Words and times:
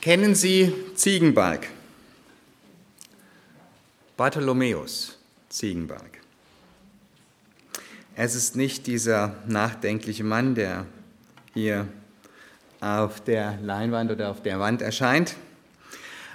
Kennen 0.00 0.34
Sie 0.34 0.72
Ziegenbalg? 0.94 1.68
Bartholomäus 4.16 5.18
Ziegenbalg. 5.50 6.22
Es 8.16 8.34
ist 8.34 8.56
nicht 8.56 8.86
dieser 8.86 9.34
nachdenkliche 9.46 10.24
Mann, 10.24 10.54
der 10.54 10.86
hier 11.52 11.86
auf 12.80 13.20
der 13.20 13.58
Leinwand 13.60 14.10
oder 14.10 14.30
auf 14.30 14.42
der 14.42 14.58
Wand 14.58 14.80
erscheint. 14.80 15.36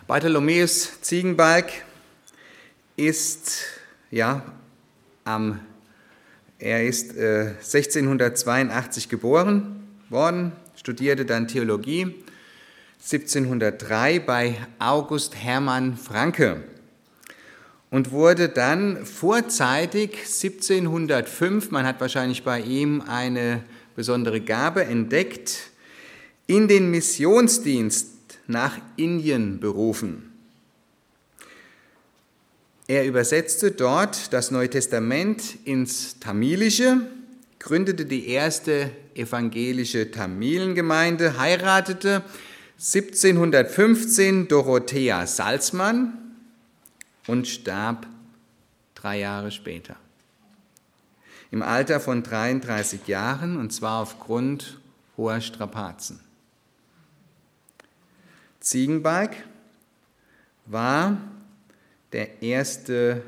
Bartholomäus 0.06 1.02
Ziegenbalg 1.02 1.72
ist, 2.98 3.64
ja, 4.12 4.44
am, 5.24 5.60
er 6.60 6.86
ist 6.86 7.18
äh, 7.18 7.56
1682 7.64 9.10
geboren 9.10 9.88
worden, 10.12 10.52
studierte 10.76 11.26
dann 11.26 11.48
Theologie 11.48 12.25
1703 13.06 14.18
bei 14.18 14.56
August 14.80 15.36
Hermann 15.36 15.96
Franke 15.96 16.64
und 17.92 18.10
wurde 18.10 18.50
dann 18.50 19.06
vorzeitig 19.06 20.18
1705, 20.22 21.70
man 21.70 21.86
hat 21.86 22.02
wahrscheinlich 22.02 22.42
bei 22.42 22.62
ihm 22.62 23.02
eine 23.02 23.64
besondere 23.96 24.42
Gabe 24.42 24.86
entdeckt, 24.86 25.70
in 26.48 26.68
den 26.68 26.90
Missionsdienst 26.90 28.10
nach 28.48 28.80
Indien 28.96 29.60
berufen. 29.60 30.34
Er 32.88 33.06
übersetzte 33.06 33.70
dort 33.70 34.34
das 34.34 34.50
Neue 34.50 34.72
Testament 34.72 35.60
ins 35.64 36.20
Tamilische, 36.20 37.02
gründete 37.60 38.06
die 38.06 38.30
erste 38.30 38.90
evangelische 39.14 40.10
Tamilengemeinde, 40.10 41.38
heiratete 41.38 42.24
1715 42.78 44.50
Dorothea 44.50 45.26
Salzmann 45.26 46.36
und 47.26 47.48
starb 47.48 48.06
drei 48.96 49.20
Jahre 49.20 49.52
später. 49.52 49.96
Im 51.52 51.62
Alter 51.62 52.02
von 52.02 52.22
33 52.22 53.08
Jahren 53.08 53.58
und 53.58 53.72
zwar 53.72 54.02
aufgrund 54.02 54.80
hoher 55.16 55.40
Strapazen. 55.40 56.20
Ziegenbalg 58.60 59.38
war 60.66 61.18
der 62.12 62.42
erste 62.42 63.24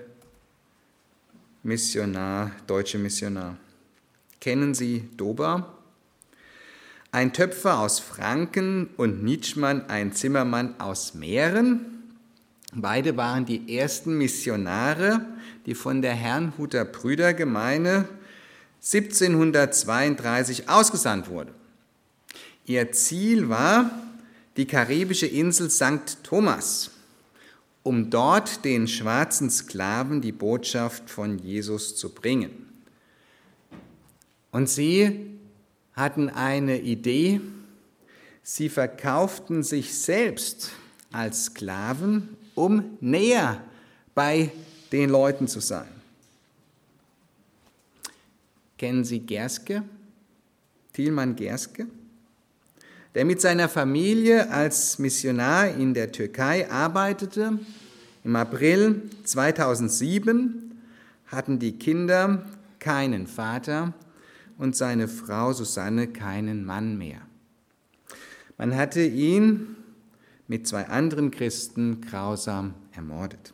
Missionar, 1.64 2.52
deutsche 2.66 2.98
Missionar. 2.98 3.56
Kennen 4.42 4.74
Sie 4.74 5.10
Dober? 5.16 5.77
Ein 7.12 7.32
Töpfer 7.32 7.80
aus 7.80 8.00
Franken 8.00 8.90
und 8.98 9.24
Nitschmann, 9.24 9.90
ein 9.90 10.12
Zimmermann 10.12 10.80
aus 10.80 11.14
Mähren. 11.14 12.04
Beide 12.74 13.16
waren 13.16 13.46
die 13.46 13.78
ersten 13.78 14.18
Missionare, 14.18 15.26
die 15.66 15.74
von 15.74 16.02
der 16.02 16.14
Herrnhuter 16.14 16.84
Brüdergemeinde 16.84 18.10
1732 18.84 20.68
ausgesandt 20.68 21.30
wurden. 21.30 21.52
Ihr 22.66 22.92
Ziel 22.92 23.48
war 23.48 23.90
die 24.58 24.66
karibische 24.66 25.28
Insel 25.28 25.70
St. 25.70 26.24
Thomas, 26.24 26.92
um 27.84 28.10
dort 28.10 28.66
den 28.66 28.90
schwarzen 28.90 29.50
Sklaven 29.50 30.20
die 30.20 30.34
Botschaft 30.34 31.10
von 31.10 31.40
Jesus 31.40 31.96
zu 31.96 32.10
bringen. 32.10 32.52
Und 34.52 34.68
sie 34.68 35.37
hatten 35.98 36.30
eine 36.30 36.80
Idee, 36.80 37.42
sie 38.42 38.70
verkauften 38.70 39.64
sich 39.64 39.94
selbst 39.94 40.72
als 41.12 41.46
Sklaven, 41.46 42.38
um 42.56 42.98
näher 43.02 43.62
bei 44.16 44.52
den 44.94 45.10
Leuten 45.10 45.50
zu 45.50 45.60
sein. 45.60 45.90
Kennen 48.78 49.04
Sie 49.04 49.20
Gerske? 49.20 49.84
Thielmann 50.94 51.36
Gerske? 51.36 51.88
der 53.18 53.26
mit 53.26 53.42
seiner 53.42 53.68
Familie 53.68 54.52
als 54.52 55.00
Missionar 55.00 55.70
in 55.70 55.96
der 55.96 56.12
Türkei 56.12 56.70
arbeitete. 56.70 57.58
Im 58.24 58.36
April 58.36 59.10
2007 59.24 60.80
hatten 61.26 61.58
die 61.58 61.80
Kinder 61.80 62.46
keinen 62.78 63.26
Vater 63.26 63.92
und 64.58 64.76
seine 64.76 65.08
Frau 65.08 65.54
Susanne 65.54 66.08
keinen 66.08 66.66
Mann 66.66 66.98
mehr. 66.98 67.22
Man 68.58 68.76
hatte 68.76 69.04
ihn 69.04 69.76
mit 70.48 70.68
zwei 70.68 70.88
anderen 70.88 71.32
Christen 71.32 72.02
grausam 72.02 72.74
ermordet. 72.94 73.54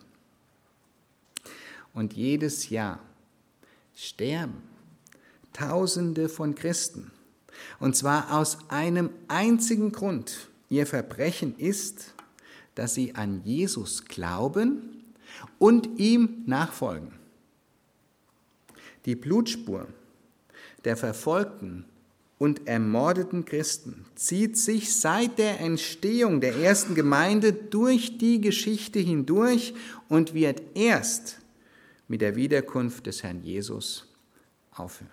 Und 1.92 2.14
jedes 2.14 2.70
Jahr 2.70 3.00
sterben 3.94 4.62
Tausende 5.52 6.28
von 6.28 6.56
Christen 6.56 7.12
und 7.78 7.96
zwar 7.96 8.32
aus 8.32 8.58
einem 8.68 9.10
einzigen 9.28 9.92
Grund. 9.92 10.48
Ihr 10.68 10.86
Verbrechen 10.86 11.56
ist, 11.56 12.14
dass 12.74 12.94
sie 12.94 13.14
an 13.14 13.42
Jesus 13.44 14.04
glauben 14.06 15.04
und 15.58 15.98
ihm 15.98 16.42
nachfolgen. 16.46 17.12
Die 19.06 19.14
Blutspur 19.14 19.86
der 20.84 20.96
verfolgten 20.96 21.84
und 22.38 22.66
ermordeten 22.66 23.44
Christen 23.44 24.04
zieht 24.16 24.58
sich 24.58 24.94
seit 24.96 25.38
der 25.38 25.60
Entstehung 25.60 26.40
der 26.40 26.56
ersten 26.56 26.94
Gemeinde 26.94 27.52
durch 27.52 28.18
die 28.18 28.40
Geschichte 28.40 28.98
hindurch 28.98 29.74
und 30.08 30.34
wird 30.34 30.62
erst 30.74 31.38
mit 32.08 32.20
der 32.20 32.36
Wiederkunft 32.36 33.06
des 33.06 33.22
Herrn 33.22 33.42
Jesus 33.42 34.06
aufhören. 34.72 35.10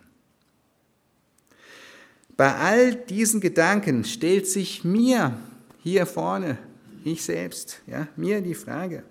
Bei 2.36 2.56
all 2.56 2.96
diesen 2.96 3.40
Gedanken 3.40 4.04
stellt 4.04 4.48
sich 4.48 4.84
mir 4.84 5.38
hier 5.84 6.06
vorne, 6.06 6.58
ich 7.04 7.24
selbst, 7.24 7.82
ja, 7.88 8.08
mir 8.16 8.42
die 8.42 8.56
Frage, 8.56 9.04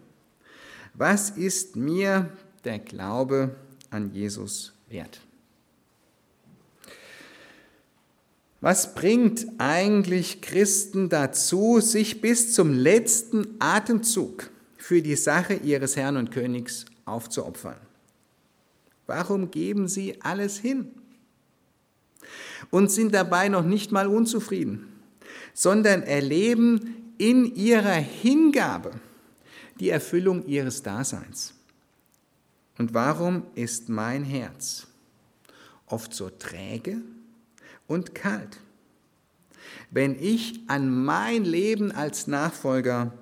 was 0.94 1.30
ist 1.30 1.76
mir 1.76 2.30
der 2.64 2.78
Glaube 2.80 3.54
an 3.90 4.12
Jesus 4.12 4.72
wert? 4.88 5.20
Was 8.60 8.94
bringt 8.94 9.46
eigentlich 9.58 10.42
Christen 10.42 11.08
dazu, 11.08 11.80
sich 11.80 12.20
bis 12.20 12.52
zum 12.52 12.74
letzten 12.74 13.56
Atemzug 13.58 14.50
für 14.76 15.00
die 15.00 15.16
Sache 15.16 15.54
ihres 15.54 15.96
Herrn 15.96 16.16
und 16.16 16.30
Königs 16.30 16.84
aufzuopfern? 17.06 17.80
Warum 19.06 19.50
geben 19.50 19.88
sie 19.88 20.20
alles 20.20 20.58
hin? 20.58 20.92
und 22.70 22.90
sind 22.90 23.14
dabei 23.14 23.48
noch 23.48 23.64
nicht 23.64 23.92
mal 23.92 24.06
unzufrieden, 24.06 24.86
sondern 25.54 26.02
erleben 26.02 27.14
in 27.18 27.54
ihrer 27.54 27.94
Hingabe 27.94 28.92
die 29.78 29.90
Erfüllung 29.90 30.46
ihres 30.46 30.82
Daseins. 30.82 31.54
Und 32.78 32.94
warum 32.94 33.44
ist 33.54 33.88
mein 33.88 34.24
Herz 34.24 34.86
oft 35.86 36.14
so 36.14 36.30
träge 36.30 36.98
und 37.90 38.14
kalt, 38.14 38.60
wenn 39.90 40.14
ich 40.14 40.60
an 40.68 41.04
mein 41.04 41.44
Leben 41.44 41.90
als 41.90 42.28
Nachfolger 42.28 43.12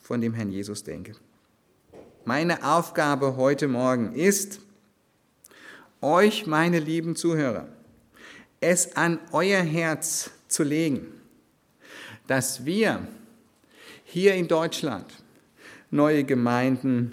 von 0.00 0.22
dem 0.22 0.32
Herrn 0.32 0.50
Jesus 0.50 0.82
denke? 0.82 1.12
Meine 2.24 2.64
Aufgabe 2.64 3.36
heute 3.36 3.68
Morgen 3.68 4.14
ist, 4.14 4.60
euch, 6.00 6.46
meine 6.46 6.78
lieben 6.78 7.16
Zuhörer, 7.16 7.68
es 8.60 8.96
an 8.96 9.18
euer 9.32 9.60
Herz 9.60 10.30
zu 10.48 10.62
legen, 10.62 11.06
dass 12.26 12.64
wir 12.64 13.06
hier 14.04 14.34
in 14.36 14.48
Deutschland 14.48 15.04
neue 15.90 16.24
Gemeinden 16.24 17.12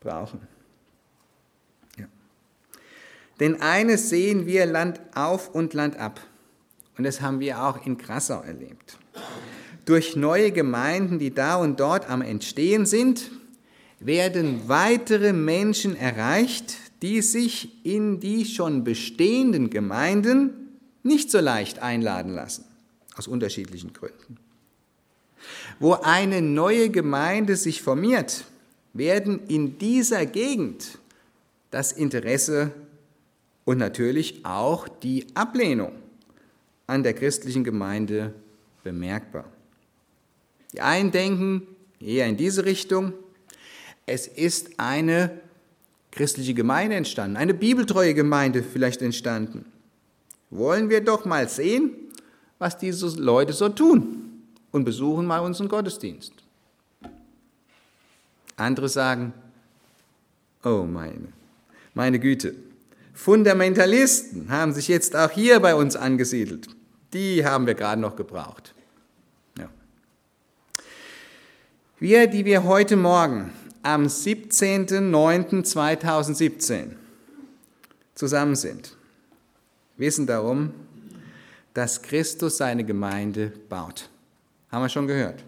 brauchen. 0.00 0.40
Ja. 1.98 2.06
Denn 3.38 3.60
eines 3.60 4.08
sehen 4.08 4.46
wir 4.46 4.64
Land 4.64 4.98
auf 5.14 5.54
und 5.54 5.74
Land 5.74 5.98
ab. 5.98 6.22
Und 6.98 7.04
das 7.04 7.20
haben 7.20 7.38
wir 7.38 7.62
auch 7.62 7.86
in 7.86 7.96
Krassau 7.96 8.42
erlebt. 8.42 8.98
Durch 9.84 10.16
neue 10.16 10.50
Gemeinden, 10.50 11.20
die 11.20 11.32
da 11.32 11.56
und 11.56 11.78
dort 11.78 12.10
am 12.10 12.20
Entstehen 12.20 12.84
sind, 12.86 13.30
werden 14.00 14.68
weitere 14.68 15.32
Menschen 15.32 15.96
erreicht, 15.96 16.76
die 17.00 17.22
sich 17.22 17.84
in 17.86 18.18
die 18.18 18.44
schon 18.44 18.82
bestehenden 18.82 19.70
Gemeinden 19.70 20.76
nicht 21.04 21.30
so 21.30 21.38
leicht 21.38 21.78
einladen 21.78 22.34
lassen, 22.34 22.64
aus 23.16 23.28
unterschiedlichen 23.28 23.92
Gründen. 23.92 24.36
Wo 25.78 25.94
eine 25.94 26.42
neue 26.42 26.90
Gemeinde 26.90 27.56
sich 27.56 27.80
formiert, 27.80 28.44
werden 28.92 29.46
in 29.46 29.78
dieser 29.78 30.26
Gegend 30.26 30.98
das 31.70 31.92
Interesse 31.92 32.72
und 33.64 33.78
natürlich 33.78 34.44
auch 34.44 34.88
die 34.88 35.26
Ablehnung 35.34 35.92
an 36.88 37.04
der 37.04 37.14
christlichen 37.14 37.62
Gemeinde 37.62 38.34
bemerkbar. 38.82 39.44
Die 40.72 40.80
einen 40.80 41.12
denken 41.12 41.68
eher 42.00 42.26
in 42.26 42.36
diese 42.36 42.64
Richtung. 42.64 43.12
Es 44.06 44.26
ist 44.26 44.80
eine 44.80 45.40
christliche 46.10 46.54
Gemeinde 46.54 46.96
entstanden, 46.96 47.36
eine 47.36 47.54
bibeltreue 47.54 48.14
Gemeinde 48.14 48.62
vielleicht 48.62 49.02
entstanden. 49.02 49.66
Wollen 50.50 50.88
wir 50.88 51.02
doch 51.02 51.26
mal 51.26 51.48
sehen, 51.48 51.92
was 52.58 52.78
diese 52.78 53.06
Leute 53.20 53.52
so 53.52 53.68
tun 53.68 54.42
und 54.72 54.84
besuchen 54.84 55.26
mal 55.26 55.40
unseren 55.40 55.68
Gottesdienst. 55.68 56.32
Andere 58.56 58.88
sagen, 58.88 59.34
oh 60.64 60.84
meine, 60.84 61.28
meine 61.92 62.18
Güte, 62.18 62.54
Fundamentalisten 63.12 64.48
haben 64.48 64.72
sich 64.72 64.88
jetzt 64.88 65.14
auch 65.14 65.30
hier 65.30 65.60
bei 65.60 65.74
uns 65.74 65.96
angesiedelt. 65.96 66.68
Die 67.12 67.44
haben 67.44 67.66
wir 67.66 67.74
gerade 67.74 68.00
noch 68.00 68.16
gebraucht. 68.16 68.74
Ja. 69.58 69.68
Wir, 71.98 72.26
die 72.26 72.44
wir 72.44 72.64
heute 72.64 72.96
Morgen 72.96 73.52
am 73.82 74.04
17.09.2017 74.04 76.92
zusammen 78.14 78.56
sind, 78.56 78.96
wissen 79.96 80.26
darum, 80.26 80.72
dass 81.72 82.02
Christus 82.02 82.58
seine 82.58 82.84
Gemeinde 82.84 83.52
baut. 83.68 84.10
Haben 84.70 84.82
wir 84.82 84.88
schon 84.88 85.06
gehört. 85.06 85.44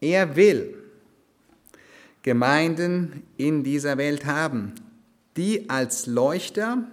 Er 0.00 0.36
will 0.36 0.76
Gemeinden 2.22 3.24
in 3.36 3.64
dieser 3.64 3.98
Welt 3.98 4.24
haben, 4.24 4.74
die 5.36 5.68
als 5.68 6.06
Leuchter 6.06 6.84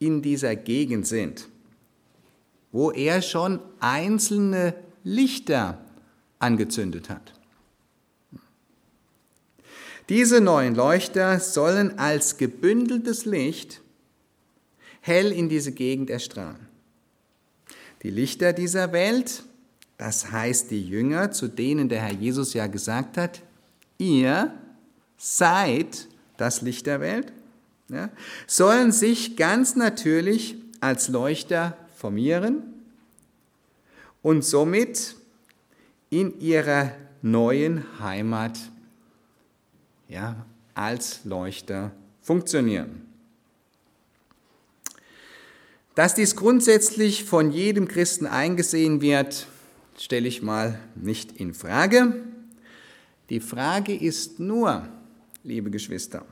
in 0.00 0.22
dieser 0.22 0.56
Gegend 0.56 1.06
sind, 1.06 1.48
wo 2.72 2.90
er 2.90 3.22
schon 3.22 3.60
einzelne 3.78 4.74
Lichter 5.04 5.78
angezündet 6.40 7.08
hat. 7.08 7.34
Diese 10.08 10.40
neuen 10.40 10.74
Leuchter 10.74 11.38
sollen 11.38 11.98
als 11.98 12.36
gebündeltes 12.36 13.26
Licht 13.26 13.80
hell 15.00 15.30
in 15.30 15.48
diese 15.48 15.70
Gegend 15.70 16.10
erstrahlen. 16.10 16.66
Die 18.02 18.10
Lichter 18.10 18.52
dieser 18.52 18.92
Welt, 18.92 19.44
das 19.98 20.32
heißt 20.32 20.70
die 20.70 20.84
Jünger, 20.84 21.30
zu 21.30 21.46
denen 21.46 21.88
der 21.88 22.00
Herr 22.00 22.14
Jesus 22.14 22.54
ja 22.54 22.66
gesagt 22.66 23.18
hat, 23.18 23.42
ihr 23.98 24.52
seid 25.16 26.08
das 26.38 26.62
Licht 26.62 26.86
der 26.86 27.00
Welt, 27.00 27.32
ja, 27.90 28.10
sollen 28.46 28.92
sich 28.92 29.36
ganz 29.36 29.76
natürlich 29.76 30.56
als 30.80 31.08
Leuchter 31.08 31.76
formieren 31.96 32.62
und 34.22 34.44
somit 34.44 35.16
in 36.08 36.40
ihrer 36.40 36.92
neuen 37.22 37.84
Heimat 38.00 38.58
ja, 40.08 40.46
als 40.74 41.24
Leuchter 41.24 41.92
funktionieren. 42.22 43.06
Dass 45.94 46.14
dies 46.14 46.36
grundsätzlich 46.36 47.24
von 47.24 47.50
jedem 47.50 47.86
Christen 47.88 48.26
eingesehen 48.26 49.00
wird, 49.00 49.46
stelle 49.98 50.28
ich 50.28 50.42
mal 50.42 50.80
nicht 50.94 51.32
in 51.32 51.52
Frage. 51.52 52.14
Die 53.28 53.40
Frage 53.40 53.94
ist 53.94 54.40
nur, 54.40 54.88
liebe 55.44 55.70
Geschwister, 55.70 56.24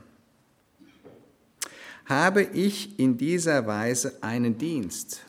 habe 2.09 2.43
ich 2.43 2.99
in 2.99 3.17
dieser 3.17 3.65
Weise 3.65 4.21
einen 4.21 4.57
Dienst? 4.57 5.21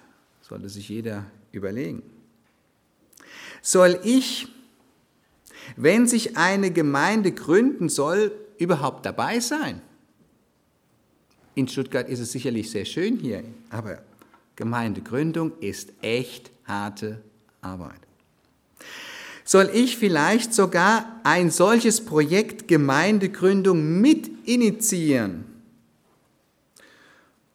Sollte 0.43 0.69
sich 0.69 0.89
jeder 0.89 1.27
überlegen. 1.53 2.03
Soll 3.63 4.01
ich 4.03 4.49
wenn 5.77 6.07
sich 6.07 6.37
eine 6.37 6.71
Gemeinde 6.71 7.33
gründen 7.33 7.89
soll, 7.89 8.33
überhaupt 8.59 9.07
dabei 9.07 9.41
sein. 9.41 9.81
In 11.55 11.69
Stuttgart 11.69 12.09
ist 12.09 12.21
es 12.21 12.33
sicherlich 12.33 12.71
sehr 12.71 12.85
schön 12.85 13.17
hier, 13.17 13.45
aber 13.71 14.03
Gemeindegründung 14.57 15.53
ist 15.61 15.93
echt 16.03 16.51
harte 16.65 17.21
Arbeit. 17.61 18.01
Soll 19.45 19.71
ich 19.75 19.97
vielleicht 19.97 20.55
sogar 20.55 21.21
ein 21.25 21.51
solches 21.51 22.05
Projekt 22.05 22.69
Gemeindegründung 22.69 24.01
mit 24.01 24.31
initiieren? 24.47 25.45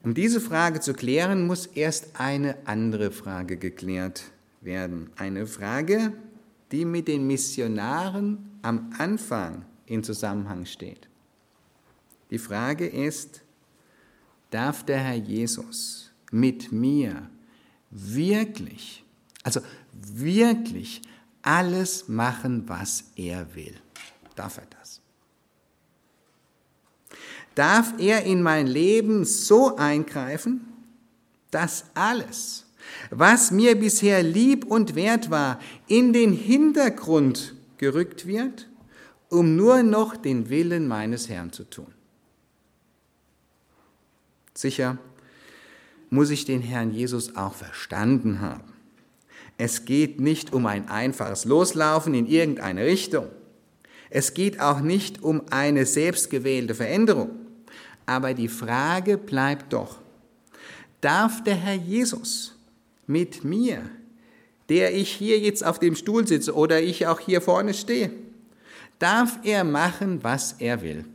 Um 0.06 0.14
diese 0.14 0.40
Frage 0.40 0.82
zu 0.82 0.94
klären, 0.94 1.48
muss 1.48 1.66
erst 1.66 2.20
eine 2.20 2.56
andere 2.68 3.10
Frage 3.10 3.58
geklärt 3.58 4.26
werden. 4.62 5.10
Eine 5.16 5.48
Frage, 5.48 6.14
die 6.72 6.86
mit 6.86 7.08
den 7.08 7.26
Missionaren 7.26 8.52
am 8.62 8.94
Anfang 9.00 9.66
in 9.88 10.04
Zusammenhang 10.04 10.68
steht. 10.68 11.08
Die 12.30 12.38
Frage 12.38 12.86
ist, 12.86 13.42
darf 14.52 14.86
der 14.86 15.00
Herr 15.00 15.16
Jesus 15.16 16.12
mit 16.32 16.72
mir 16.72 17.28
wirklich, 17.90 19.04
also 19.42 19.60
wirklich 19.92 21.02
alles 21.42 22.08
machen, 22.08 22.70
was 22.70 23.06
er 23.16 23.56
will? 23.56 23.74
Darf 24.36 24.58
er 24.58 24.68
das? 24.70 24.75
Darf 27.56 27.94
er 27.98 28.24
in 28.24 28.42
mein 28.42 28.68
Leben 28.68 29.24
so 29.24 29.78
eingreifen, 29.78 30.62
dass 31.52 31.86
alles, 31.94 32.66
was 33.10 33.52
mir 33.52 33.80
bisher 33.80 34.22
lieb 34.22 34.66
und 34.66 34.96
wert 34.96 35.30
war, 35.30 35.60
in 35.88 36.12
den 36.12 36.34
Hintergrund 36.34 37.56
gerückt 37.78 38.28
wird, 38.28 38.68
um 39.30 39.56
nur 39.56 39.84
noch 39.84 40.18
den 40.18 40.50
Willen 40.50 40.88
meines 40.88 41.30
Herrn 41.30 41.52
zu 41.52 41.64
tun. 41.64 41.88
Sicher 44.54 44.98
muss 46.10 46.30
ich 46.30 46.46
den 46.46 46.62
Herrn 46.62 46.92
Jesus 46.92 47.36
auch 47.36 47.54
verstanden 47.54 48.42
haben. 48.42 48.74
Es 49.58 49.86
geht 49.86 50.20
nicht 50.20 50.54
um 50.54 50.66
ein 50.66 50.90
einfaches 50.90 51.46
Loslaufen 51.46 52.14
in 52.14 52.26
irgendeine 52.26 52.86
Richtung. 52.86 53.28
Es 54.10 54.34
geht 54.34 54.60
auch 54.60 54.82
nicht 54.82 55.24
um 55.24 55.44
eine 55.50 55.86
selbstgewählte 55.86 56.76
Veränderung. 56.76 57.45
Aber 58.06 58.34
die 58.34 58.48
Frage 58.48 59.18
bleibt 59.18 59.74
doch, 59.74 59.98
darf 61.02 61.44
der 61.44 61.56
Herr 61.56 61.76
Jesus 61.76 62.56
mit 63.08 63.44
mir, 63.44 63.90
der 64.70 64.96
ich 64.96 65.12
hier 65.12 65.40
jetzt 65.40 65.66
auf 65.66 65.80
dem 65.80 65.96
Stuhl 65.96 66.28
sitze 66.28 66.56
oder 66.56 66.82
ich 66.82 67.08
auch 67.08 67.20
hier 67.20 67.42
vorne 67.42 67.74
stehe, 67.74 68.12
darf 69.00 69.40
er 69.44 69.64
machen, 69.64 70.24
was 70.24 70.54
er 70.60 70.82
will. 70.82 71.06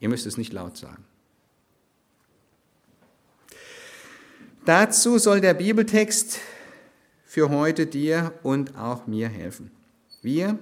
Ihr 0.00 0.08
müsst 0.08 0.26
es 0.26 0.36
nicht 0.36 0.52
laut 0.52 0.76
sagen. 0.76 1.04
Dazu 4.64 5.18
soll 5.18 5.40
der 5.40 5.54
Bibeltext 5.54 6.40
für 7.24 7.50
heute 7.50 7.86
dir 7.86 8.32
und 8.42 8.76
auch 8.76 9.06
mir 9.06 9.28
helfen. 9.28 9.70
Wir, 10.22 10.58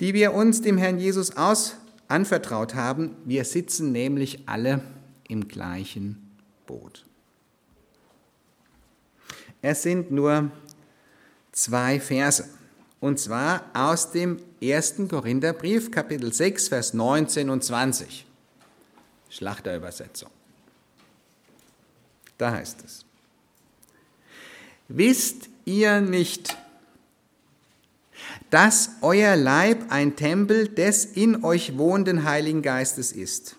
die 0.00 0.12
wir 0.14 0.34
uns 0.34 0.60
dem 0.60 0.76
Herrn 0.76 0.98
Jesus 0.98 1.36
aus 1.36 1.76
anvertraut 2.08 2.74
haben, 2.74 3.16
wir 3.24 3.44
sitzen 3.44 3.92
nämlich 3.92 4.48
alle 4.48 4.80
im 5.28 5.48
gleichen 5.48 6.30
Boot. 6.66 7.04
Es 9.62 9.82
sind 9.82 10.10
nur 10.10 10.50
zwei 11.52 11.98
Verse. 11.98 12.48
Und 13.00 13.18
zwar 13.18 13.64
aus 13.74 14.12
dem 14.12 14.38
1. 14.62 15.08
Korintherbrief, 15.08 15.90
Kapitel 15.90 16.32
6, 16.32 16.68
Vers 16.68 16.94
19 16.94 17.50
und 17.50 17.62
20. 17.62 18.26
Schlachterübersetzung. 19.28 20.30
Da 22.38 22.52
heißt 22.52 22.84
es. 22.84 23.04
Wisst 24.88 25.48
ihr 25.64 26.00
nicht, 26.00 26.56
dass 28.50 28.90
euer 29.00 29.36
Leib 29.36 29.86
ein 29.90 30.16
Tempel 30.16 30.68
des 30.68 31.04
in 31.04 31.44
euch 31.44 31.76
wohnenden 31.78 32.24
Heiligen 32.24 32.62
Geistes 32.62 33.12
ist, 33.12 33.56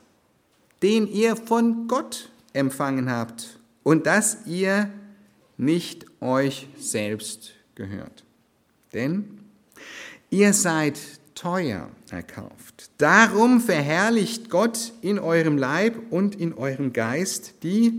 den 0.82 1.08
ihr 1.08 1.36
von 1.36 1.88
Gott 1.88 2.30
empfangen 2.54 3.10
habt 3.10 3.60
und 3.84 4.06
dass 4.06 4.46
ihr 4.46 4.90
nicht 5.58 6.06
euch 6.22 6.68
selbst 6.80 7.54
gehört. 7.76 8.24
Denn 8.94 9.40
ihr 10.30 10.54
seid 10.54 11.00
teuer 11.36 11.90
erkauft. 12.10 12.90
Darum 12.98 13.62
verherrlicht 13.62 14.50
Gott 14.50 14.94
in 15.02 15.20
eurem 15.20 15.58
Leib 15.58 15.96
und 16.10 16.36
in 16.36 16.54
eurem 16.54 16.94
Geist, 16.94 17.56
die 17.64 17.94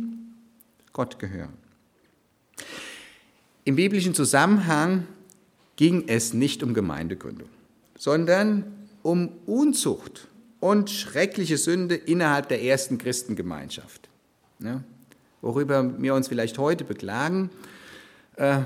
Gott 0.92 1.18
gehören. 1.18 1.52
Im 3.64 3.76
biblischen 3.76 4.14
Zusammenhang 4.14 5.06
ging 5.78 6.04
es 6.08 6.34
nicht 6.34 6.62
um 6.62 6.74
Gemeindegründung, 6.74 7.48
sondern 7.96 8.64
um 9.02 9.30
Unzucht 9.46 10.28
und 10.60 10.90
schreckliche 10.90 11.56
Sünde 11.56 11.94
innerhalb 11.94 12.50
der 12.50 12.62
ersten 12.62 12.98
Christengemeinschaft. 12.98 14.10
Ja, 14.58 14.84
worüber 15.40 15.94
wir 15.98 16.14
uns 16.14 16.28
vielleicht 16.28 16.58
heute 16.58 16.84
beklagen, 16.84 17.48
äh, 18.36 18.60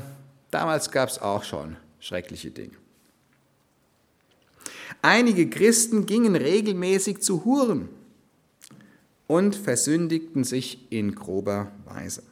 Damals 0.53 0.91
gab 0.91 1.09
es 1.09 1.19
auch 1.19 1.45
schon 1.45 1.77
schreckliche 1.99 2.51
Dinge. 2.51 2.77
Einige 5.01 5.49
Christen 5.49 6.05
gingen 6.05 6.37
regelmäßig 6.37 7.23
zu 7.23 7.47
Huren 7.47 7.89
und 9.27 9.57
versündigten 9.57 10.45
sich 10.45 10.93
in 10.93 11.15
grober 11.15 11.73
Weise. 11.87 12.23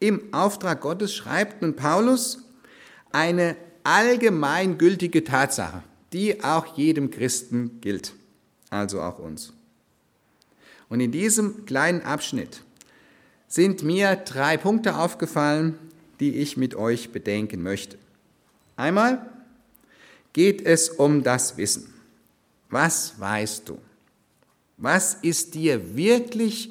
Im 0.00 0.34
Auftrag 0.34 0.80
Gottes 0.80 1.14
schreibt 1.14 1.62
nun 1.62 1.76
Paulus 1.76 2.42
eine 3.12 3.56
allgemeingültige 3.84 5.24
Tatsache, 5.24 5.82
die 6.12 6.42
auch 6.42 6.76
jedem 6.76 7.10
Christen 7.10 7.80
gilt, 7.80 8.12
also 8.70 9.00
auch 9.00 9.18
uns. 9.18 9.52
Und 10.88 11.00
in 11.00 11.10
diesem 11.10 11.64
kleinen 11.64 12.02
Abschnitt 12.02 12.62
sind 13.48 13.82
mir 13.82 14.16
drei 14.16 14.56
Punkte 14.56 14.96
aufgefallen, 14.96 15.78
die 16.20 16.36
ich 16.36 16.56
mit 16.56 16.74
euch 16.74 17.10
bedenken 17.10 17.62
möchte. 17.62 17.98
Einmal 18.76 19.26
geht 20.32 20.62
es 20.62 20.88
um 20.88 21.22
das 21.22 21.56
Wissen. 21.56 21.92
Was 22.70 23.18
weißt 23.18 23.68
du? 23.68 23.78
Was 24.78 25.14
ist 25.14 25.54
dir 25.54 25.96
wirklich 25.96 26.70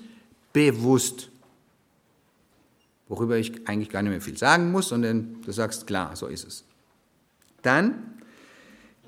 bewusst? 0.53 1.29
Worüber 3.07 3.37
ich 3.37 3.67
eigentlich 3.67 3.89
gar 3.89 4.01
nicht 4.01 4.11
mehr 4.11 4.21
viel 4.21 4.37
sagen 4.37 4.71
muss, 4.71 4.89
sondern 4.89 5.41
du 5.43 5.51
sagst, 5.51 5.85
klar, 5.85 6.15
so 6.15 6.27
ist 6.27 6.47
es. 6.47 6.63
Dann 7.61 8.21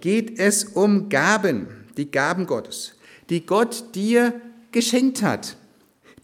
geht 0.02 0.40
es 0.40 0.66
um 0.66 1.10
Gaben, 1.10 1.68
die 1.98 2.12
Gaben 2.12 2.46
Gottes, 2.46 2.96
die 3.30 3.46
Gott 3.46 3.96
dir 3.96 4.40
geschenkt 4.72 5.22
hat, 5.22 5.56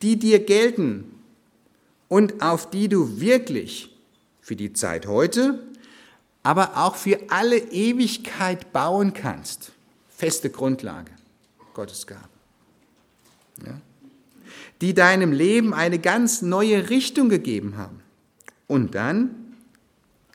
die 0.01 0.17
dir 0.17 0.39
gelten 0.39 1.05
und 2.07 2.41
auf 2.41 2.69
die 2.69 2.89
du 2.89 3.21
wirklich 3.21 3.95
für 4.41 4.55
die 4.55 4.73
Zeit 4.73 5.07
heute, 5.07 5.63
aber 6.43 6.77
auch 6.77 6.95
für 6.95 7.19
alle 7.29 7.57
Ewigkeit 7.57 8.73
bauen 8.73 9.13
kannst. 9.13 9.71
Feste 10.09 10.49
Grundlage, 10.49 11.11
Gottes 11.73 12.07
Gaben. 12.07 12.27
Ja? 13.65 13.79
Die 14.81 14.93
deinem 14.93 15.31
Leben 15.31 15.73
eine 15.73 15.99
ganz 15.99 16.41
neue 16.41 16.89
Richtung 16.89 17.29
gegeben 17.29 17.77
haben. 17.77 18.01
Und 18.67 18.95
dann 18.95 19.55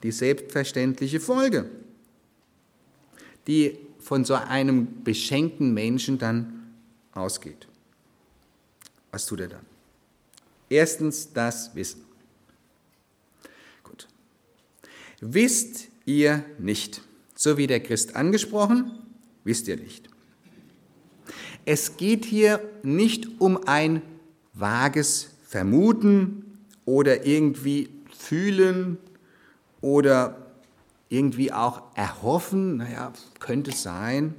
die 0.02 0.12
selbstverständliche 0.12 1.20
Folge, 1.20 1.68
die 3.46 3.78
von 3.98 4.24
so 4.24 4.34
einem 4.34 5.02
beschenkten 5.02 5.72
Menschen 5.72 6.18
dann 6.18 6.72
ausgeht. 7.12 7.66
Was 9.10 9.26
tut 9.26 9.40
er 9.40 9.48
dann? 9.48 9.66
Erstens 10.68 11.32
das 11.32 11.74
Wissen. 11.74 12.02
Gut. 13.82 14.08
Wisst 15.20 15.88
ihr 16.04 16.44
nicht, 16.58 17.02
so 17.34 17.56
wie 17.56 17.66
der 17.66 17.80
Christ 17.80 18.16
angesprochen, 18.16 18.90
wisst 19.44 19.68
ihr 19.68 19.76
nicht. 19.76 20.08
Es 21.64 21.96
geht 21.96 22.24
hier 22.24 22.60
nicht 22.82 23.40
um 23.40 23.66
ein 23.66 24.02
vages 24.52 25.30
Vermuten 25.46 26.58
oder 26.84 27.26
irgendwie 27.26 27.88
fühlen 28.16 28.98
oder 29.80 30.43
irgendwie 31.14 31.52
auch 31.52 31.82
erhoffen, 31.94 32.78
naja, 32.78 33.12
könnte 33.38 33.72
sein, 33.72 34.34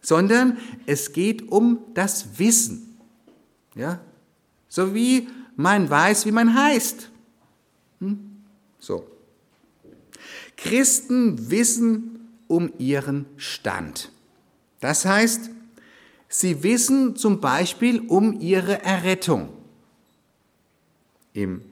sondern 0.00 0.58
es 0.86 1.12
geht 1.12 1.48
um 1.48 1.78
das 1.94 2.38
Wissen. 2.38 2.98
Ja? 3.74 4.00
So 4.68 4.94
wie 4.94 5.28
man 5.56 5.88
weiß, 5.88 6.26
wie 6.26 6.32
man 6.32 6.54
heißt. 6.54 7.10
Hm? 8.00 8.18
So. 8.78 9.06
Christen 10.56 11.50
wissen 11.50 12.28
um 12.48 12.72
ihren 12.78 13.26
Stand. 13.36 14.12
Das 14.80 15.04
heißt, 15.04 15.50
sie 16.28 16.62
wissen 16.62 17.16
zum 17.16 17.40
Beispiel 17.40 18.00
um 18.00 18.40
ihre 18.40 18.82
Errettung. 18.82 19.50
Im 21.32 21.62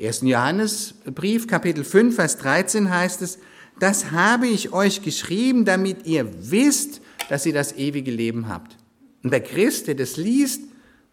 1. 0.00 0.22
Johannesbrief, 0.22 1.46
Kapitel 1.46 1.84
5, 1.84 2.14
Vers 2.14 2.38
13 2.38 2.90
heißt 2.90 3.22
es, 3.22 3.38
das 3.82 4.12
habe 4.12 4.46
ich 4.46 4.72
euch 4.72 5.02
geschrieben, 5.02 5.64
damit 5.64 6.06
ihr 6.06 6.50
wisst, 6.50 7.00
dass 7.28 7.44
ihr 7.46 7.52
das 7.52 7.72
ewige 7.72 8.12
Leben 8.12 8.48
habt. 8.48 8.76
Und 9.24 9.32
der 9.32 9.42
Christ, 9.42 9.88
der 9.88 9.96
das 9.96 10.16
liest, 10.16 10.62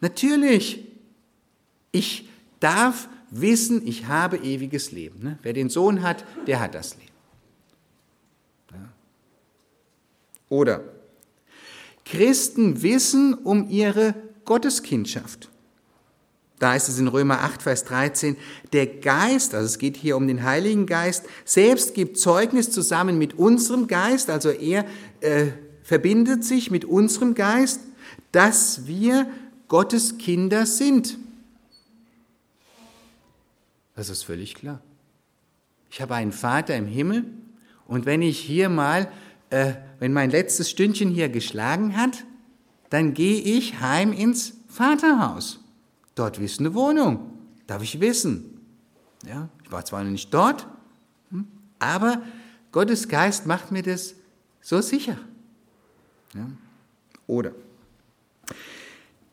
natürlich, 0.01 0.85
ich 1.91 2.29
darf 2.59 3.09
wissen, 3.31 3.87
ich 3.87 4.05
habe 4.05 4.37
ewiges 4.37 4.91
Leben. 4.91 5.23
Ne? 5.23 5.39
Wer 5.41 5.53
den 5.53 5.69
Sohn 5.69 6.03
hat, 6.03 6.23
der 6.45 6.59
hat 6.59 6.75
das 6.75 6.95
Leben. 6.95 7.09
Oder 10.47 10.83
Christen 12.05 12.83
wissen 12.83 13.33
um 13.33 13.67
ihre 13.69 14.13
Gotteskindschaft. 14.45 15.49
Da 16.59 16.75
ist 16.75 16.89
es 16.89 16.99
in 16.99 17.07
Römer 17.07 17.39
8, 17.39 17.61
Vers 17.61 17.85
13, 17.85 18.35
der 18.73 18.85
Geist, 18.85 19.55
also 19.55 19.65
es 19.65 19.79
geht 19.79 19.97
hier 19.97 20.17
um 20.17 20.27
den 20.27 20.43
Heiligen 20.43 20.85
Geist, 20.85 21.25
selbst 21.45 21.93
gibt 21.93 22.17
Zeugnis 22.17 22.69
zusammen 22.71 23.17
mit 23.17 23.33
unserem 23.35 23.87
Geist, 23.87 24.29
also 24.29 24.49
er 24.49 24.85
äh, 25.21 25.47
verbindet 25.83 26.43
sich 26.43 26.69
mit 26.69 26.85
unserem 26.85 27.33
Geist, 27.33 27.81
dass 28.31 28.85
wir 28.85 29.27
Gottes 29.69 30.17
Kinder 30.17 30.65
sind. 30.65 31.17
Das 33.95 34.09
ist 34.09 34.23
völlig 34.23 34.55
klar. 34.55 34.81
Ich 35.89 36.01
habe 36.01 36.15
einen 36.15 36.31
Vater 36.31 36.75
im 36.75 36.85
Himmel 36.85 37.25
und 37.87 38.05
wenn 38.05 38.21
ich 38.21 38.39
hier 38.39 38.69
mal 38.69 39.09
äh, 39.49 39.73
wenn 39.99 40.13
mein 40.13 40.29
letztes 40.29 40.69
Stündchen 40.69 41.09
hier 41.09 41.29
geschlagen 41.29 41.97
hat, 41.97 42.23
dann 42.89 43.13
gehe 43.13 43.41
ich 43.41 43.79
heim 43.79 44.13
ins 44.13 44.53
Vaterhaus. 44.67 45.58
Dort 46.19 46.37
ist 46.39 46.59
eine 46.59 46.73
Wohnung. 46.73 47.31
Darf 47.67 47.81
ich 47.81 47.99
wissen. 47.99 48.59
Ja, 49.25 49.49
ich 49.63 49.71
war 49.71 49.85
zwar 49.85 50.03
noch 50.03 50.11
nicht 50.11 50.33
dort, 50.33 50.67
hm, 51.29 51.47
aber 51.79 52.21
Gottes 52.71 53.07
Geist 53.07 53.45
macht 53.45 53.71
mir 53.71 53.83
das 53.83 54.15
so 54.61 54.81
sicher. 54.81 55.17
Ja. 56.33 56.47
Oder 57.27 57.53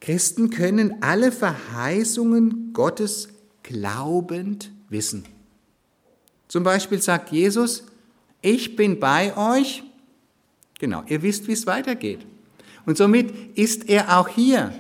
Christen 0.01 0.51
können 0.51 1.03
alle 1.03 1.33
Verheißungen 1.33 2.73
Gottes 2.73 3.29
glaubend 3.63 4.71
wissen. 4.89 5.25
Zum 6.49 6.63
Beispiel 6.63 7.01
sagt 7.01 7.33
Jesus, 7.33 7.85
ich 8.43 8.77
bin 8.77 9.01
bei 9.01 9.37
euch 9.37 9.83
Genau, 10.79 11.03
ihr 11.07 11.23
wisst, 11.23 11.49
wie 11.49 11.53
es 11.53 11.67
weitergeht. 11.67 12.27
Und 12.85 12.97
somit 12.97 13.57
ist 13.57 13.89
er 13.89 14.19
auch 14.19 14.29
hier. 14.29 14.75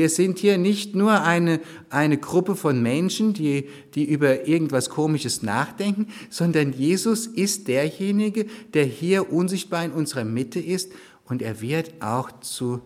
Wir 0.00 0.08
sind 0.08 0.38
hier 0.38 0.56
nicht 0.56 0.94
nur 0.94 1.24
eine, 1.24 1.60
eine 1.90 2.16
Gruppe 2.16 2.56
von 2.56 2.82
Menschen, 2.82 3.34
die, 3.34 3.68
die 3.94 4.06
über 4.06 4.48
irgendwas 4.48 4.88
Komisches 4.88 5.42
nachdenken, 5.42 6.06
sondern 6.30 6.72
Jesus 6.72 7.26
ist 7.26 7.68
derjenige, 7.68 8.46
der 8.72 8.86
hier 8.86 9.30
unsichtbar 9.30 9.84
in 9.84 9.92
unserer 9.92 10.24
Mitte 10.24 10.58
ist 10.58 10.90
und 11.26 11.42
er 11.42 11.60
wird 11.60 11.92
auch 12.00 12.40
zu 12.40 12.80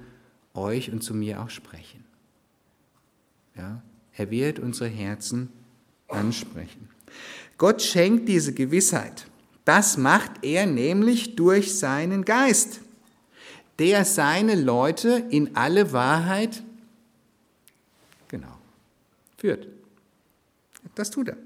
euch 0.55 0.91
und 0.91 1.05
zu 1.05 1.15
mir 1.15 1.41
auch 1.41 1.51
sprechen. 1.51 2.05
Ja, 3.57 3.81
er 4.17 4.33
wird 4.33 4.59
unsere 4.59 4.91
Herzen 4.91 5.51
ansprechen. 6.09 6.89
Gott 7.59 7.81
schenkt 7.81 8.29
diese 8.29 8.53
Gewissheit. 8.53 9.29
Das 9.65 9.97
macht 9.97 10.33
er 10.43 10.67
nämlich 10.67 11.37
durch 11.37 11.79
seinen 11.79 12.25
Geist, 12.25 12.81
der 13.79 14.05
seine 14.05 14.57
Leute 14.57 15.23
in 15.31 15.55
alle 15.55 15.93
Wahrheit 15.93 16.64
führt. 19.45 19.69
Das 20.95 21.11
tut 21.11 21.29
er. 21.29 21.37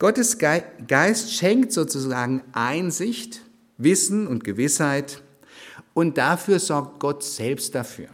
Gottes 0.00 0.38
Geist 0.38 1.32
schenkt 1.32 1.70
sozusagen 1.70 2.42
Einsicht, 2.52 3.42
Wissen 3.78 4.26
und 4.26 4.42
Gewissheit 4.42 5.22
und 5.94 6.18
dafür 6.18 6.58
sorgt 6.58 6.98
Gott 6.98 7.22
selbst 7.22 7.76
dafür. 7.76 8.08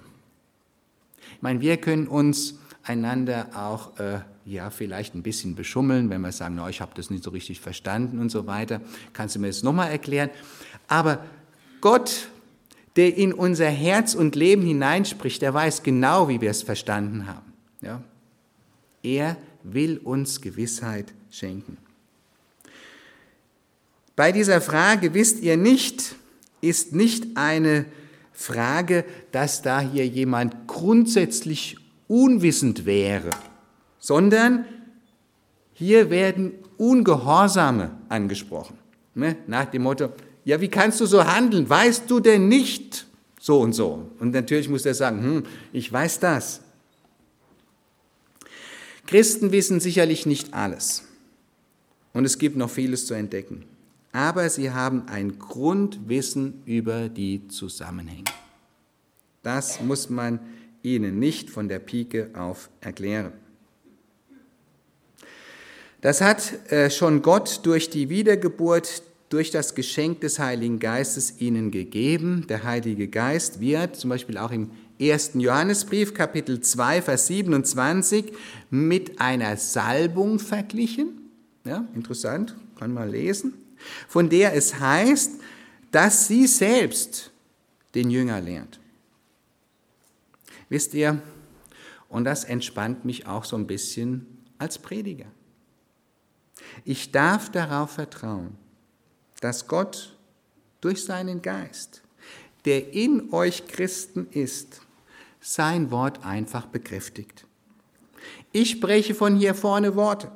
Ich 1.36 1.40
meine, 1.40 1.62
wir 1.62 1.78
können 1.78 2.06
uns 2.06 2.58
einander 2.82 3.48
auch 3.54 3.98
äh, 3.98 4.20
ja, 4.44 4.68
vielleicht 4.68 5.14
ein 5.14 5.22
bisschen 5.22 5.54
beschummeln, 5.54 6.10
wenn 6.10 6.20
wir 6.20 6.32
sagen, 6.32 6.56
no, 6.56 6.68
ich 6.68 6.82
habe 6.82 6.92
das 6.94 7.08
nicht 7.08 7.24
so 7.24 7.30
richtig 7.30 7.62
verstanden 7.62 8.18
und 8.18 8.28
so 8.28 8.46
weiter. 8.46 8.82
Kannst 9.14 9.36
du 9.36 9.40
mir 9.40 9.46
das 9.46 9.62
nochmal 9.62 9.90
erklären? 9.90 10.28
Aber 10.86 11.24
Gott, 11.80 12.28
der 12.96 13.16
in 13.16 13.32
unser 13.32 13.70
Herz 13.70 14.14
und 14.14 14.36
Leben 14.36 14.62
hineinspricht, 14.62 15.40
der 15.40 15.54
weiß 15.54 15.82
genau, 15.82 16.28
wie 16.28 16.42
wir 16.42 16.50
es 16.50 16.62
verstanden 16.62 17.26
haben. 17.26 17.54
Ja? 17.80 18.02
Er 19.02 19.36
will 19.62 19.98
uns 19.98 20.40
Gewissheit 20.40 21.12
schenken. 21.30 21.76
Bei 24.16 24.32
dieser 24.32 24.60
Frage, 24.60 25.14
wisst 25.14 25.40
ihr 25.40 25.56
nicht, 25.56 26.14
ist 26.60 26.92
nicht 26.94 27.36
eine 27.36 27.86
Frage, 28.32 29.04
dass 29.30 29.62
da 29.62 29.80
hier 29.80 30.06
jemand 30.06 30.66
grundsätzlich 30.66 31.76
unwissend 32.08 32.84
wäre 32.84 33.30
sondern 34.02 34.64
Hier 35.74 36.10
werden 36.10 36.52
Ungehorsame 36.76 37.90
angesprochen. 38.08 38.76
Ne? 39.14 39.36
Nach 39.46 39.64
dem 39.64 39.82
Motto, 39.82 40.10
ja, 40.44 40.60
wie 40.60 40.68
kannst 40.68 41.00
du 41.00 41.06
so 41.06 41.24
handeln? 41.24 41.68
Weißt 41.68 42.10
du 42.10 42.20
denn 42.20 42.46
nicht 42.46 43.06
so 43.40 43.60
und 43.60 43.72
so? 43.72 44.10
Und 44.20 44.32
natürlich 44.32 44.68
muss 44.68 44.84
er 44.84 44.94
sagen, 44.94 45.22
hm, 45.22 45.42
ich 45.72 45.90
weiß 45.90 46.20
das. 46.20 46.60
Christen 49.06 49.52
wissen 49.52 49.80
sicherlich 49.80 50.26
nicht 50.26 50.54
alles. 50.54 51.04
Und 52.12 52.24
es 52.24 52.38
gibt 52.38 52.56
noch 52.56 52.70
vieles 52.70 53.06
zu 53.06 53.14
entdecken. 53.14 53.64
Aber 54.12 54.48
sie 54.50 54.70
haben 54.70 55.08
ein 55.08 55.38
Grundwissen 55.38 56.62
über 56.66 57.08
die 57.08 57.48
Zusammenhänge. 57.48 58.24
Das 59.42 59.80
muss 59.80 60.10
man 60.10 60.38
ihnen 60.82 61.18
nicht 61.18 61.50
von 61.50 61.68
der 61.68 61.78
Pike 61.78 62.30
auf 62.34 62.68
erklären. 62.80 63.32
Das 66.02 66.20
hat 66.20 66.70
äh, 66.70 66.90
schon 66.90 67.22
Gott 67.22 67.60
durch 67.62 67.88
die 67.88 68.08
Wiedergeburt, 68.08 69.02
durch 69.28 69.50
das 69.50 69.74
Geschenk 69.74 70.20
des 70.20 70.38
Heiligen 70.38 70.78
Geistes 70.78 71.40
ihnen 71.40 71.70
gegeben. 71.70 72.44
Der 72.48 72.64
Heilige 72.64 73.08
Geist 73.08 73.60
wird 73.60 73.96
zum 73.96 74.10
Beispiel 74.10 74.36
auch 74.36 74.50
im 74.50 74.72
1. 75.10 75.32
Johannesbrief, 75.34 76.14
Kapitel 76.14 76.60
2, 76.60 77.02
Vers 77.02 77.26
27, 77.26 78.32
mit 78.70 79.20
einer 79.20 79.56
Salbung 79.56 80.38
verglichen. 80.38 81.30
Ja, 81.64 81.86
interessant, 81.94 82.54
kann 82.78 82.92
man 82.92 83.10
lesen. 83.10 83.54
Von 84.06 84.28
der 84.28 84.54
es 84.54 84.78
heißt, 84.78 85.40
dass 85.90 86.28
sie 86.28 86.46
selbst 86.46 87.30
den 87.94 88.10
Jünger 88.10 88.40
lernt. 88.40 88.78
Wisst 90.68 90.94
ihr, 90.94 91.20
und 92.08 92.24
das 92.24 92.44
entspannt 92.44 93.04
mich 93.04 93.26
auch 93.26 93.44
so 93.44 93.56
ein 93.56 93.66
bisschen 93.66 94.26
als 94.58 94.78
Prediger. 94.78 95.26
Ich 96.84 97.10
darf 97.10 97.50
darauf 97.50 97.90
vertrauen, 97.92 98.56
dass 99.40 99.66
Gott 99.66 100.16
durch 100.80 101.04
seinen 101.04 101.42
Geist, 101.42 102.02
der 102.64 102.92
in 102.92 103.32
euch 103.32 103.66
Christen 103.66 104.28
ist, 104.30 104.81
sein 105.42 105.90
Wort 105.90 106.24
einfach 106.24 106.66
bekräftigt. 106.66 107.46
Ich 108.52 108.70
spreche 108.70 109.14
von 109.14 109.36
hier 109.36 109.54
vorne 109.54 109.96
Worte. 109.96 110.30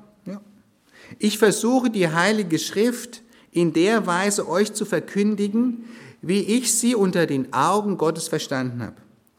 Ich 1.18 1.38
versuche 1.38 1.88
die 1.88 2.08
Heilige 2.08 2.58
Schrift 2.58 3.22
in 3.52 3.72
der 3.72 4.06
Weise 4.06 4.48
euch 4.48 4.72
zu 4.72 4.84
verkündigen, 4.84 5.84
wie 6.20 6.40
ich 6.40 6.75
sie 6.75 6.94
unter 6.94 7.26
den 7.26 7.52
Augen 7.52 7.96
Gottes 7.96 8.28
verstanden 8.28 8.82
habe. 8.82 8.96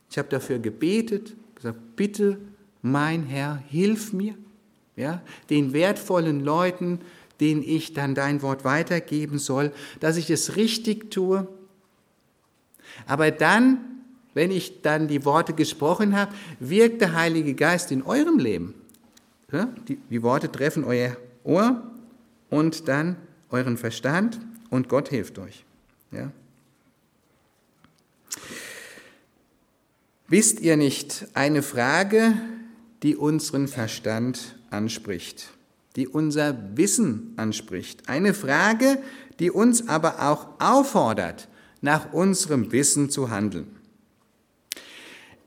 Ich 0.09 0.17
habe 0.17 0.29
dafür 0.29 0.59
gebetet, 0.59 1.35
gesagt, 1.55 1.95
bitte, 1.95 2.37
mein 2.81 3.23
Herr, 3.23 3.61
hilf 3.67 4.13
mir, 4.13 4.35
ja, 4.95 5.21
den 5.49 5.73
wertvollen 5.73 6.39
Leuten, 6.39 6.99
denen 7.41 7.61
ich 7.61 7.93
dann 7.93 8.15
dein 8.15 8.41
Wort 8.41 8.63
weitergeben 8.63 9.37
soll, 9.37 9.71
dass 9.99 10.17
ich 10.17 10.29
es 10.29 10.55
richtig 10.55 11.11
tue. 11.11 11.47
Aber 13.05 13.29
dann, 13.29 13.96
wenn 14.37 14.51
ich 14.51 14.83
dann 14.83 15.07
die 15.07 15.25
Worte 15.25 15.53
gesprochen 15.53 16.15
habe, 16.15 16.31
wirkt 16.59 17.01
der 17.01 17.13
Heilige 17.13 17.55
Geist 17.55 17.91
in 17.91 18.03
eurem 18.03 18.37
Leben. 18.37 18.75
Die, 19.87 19.95
die 19.95 20.21
Worte 20.21 20.51
treffen 20.51 20.83
euer 20.83 21.17
Ohr 21.43 21.81
und 22.51 22.87
dann 22.87 23.15
euren 23.49 23.77
Verstand 23.77 24.39
und 24.69 24.89
Gott 24.89 25.09
hilft 25.09 25.39
euch. 25.39 25.65
Ja. 26.11 26.31
Wisst 30.27 30.59
ihr 30.59 30.77
nicht, 30.77 31.27
eine 31.33 31.63
Frage, 31.63 32.33
die 33.01 33.15
unseren 33.15 33.67
Verstand 33.67 34.55
anspricht, 34.69 35.49
die 35.95 36.07
unser 36.07 36.77
Wissen 36.77 37.33
anspricht, 37.37 38.07
eine 38.07 38.35
Frage, 38.35 39.01
die 39.39 39.49
uns 39.49 39.89
aber 39.89 40.29
auch 40.29 40.47
auffordert, 40.59 41.47
nach 41.81 42.13
unserem 42.13 42.71
Wissen 42.71 43.09
zu 43.09 43.31
handeln. 43.31 43.76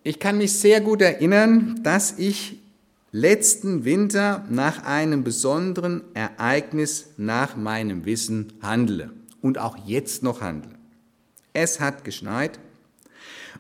Ich 0.02 0.18
kann 0.18 0.38
mich 0.38 0.58
sehr 0.58 0.80
gut 0.80 1.02
erinnern, 1.02 1.80
dass 1.82 2.18
ich 2.18 2.58
letzten 3.12 3.84
Winter 3.84 4.46
nach 4.48 4.84
einem 4.84 5.24
besonderen 5.24 6.02
Ereignis 6.14 7.10
nach 7.18 7.54
meinem 7.54 8.06
Wissen 8.06 8.54
handle 8.62 9.10
und 9.42 9.58
auch 9.58 9.76
jetzt 9.86 10.22
noch 10.22 10.40
handle. 10.40 10.70
Es 11.52 11.80
hat 11.80 12.04
geschneit 12.04 12.58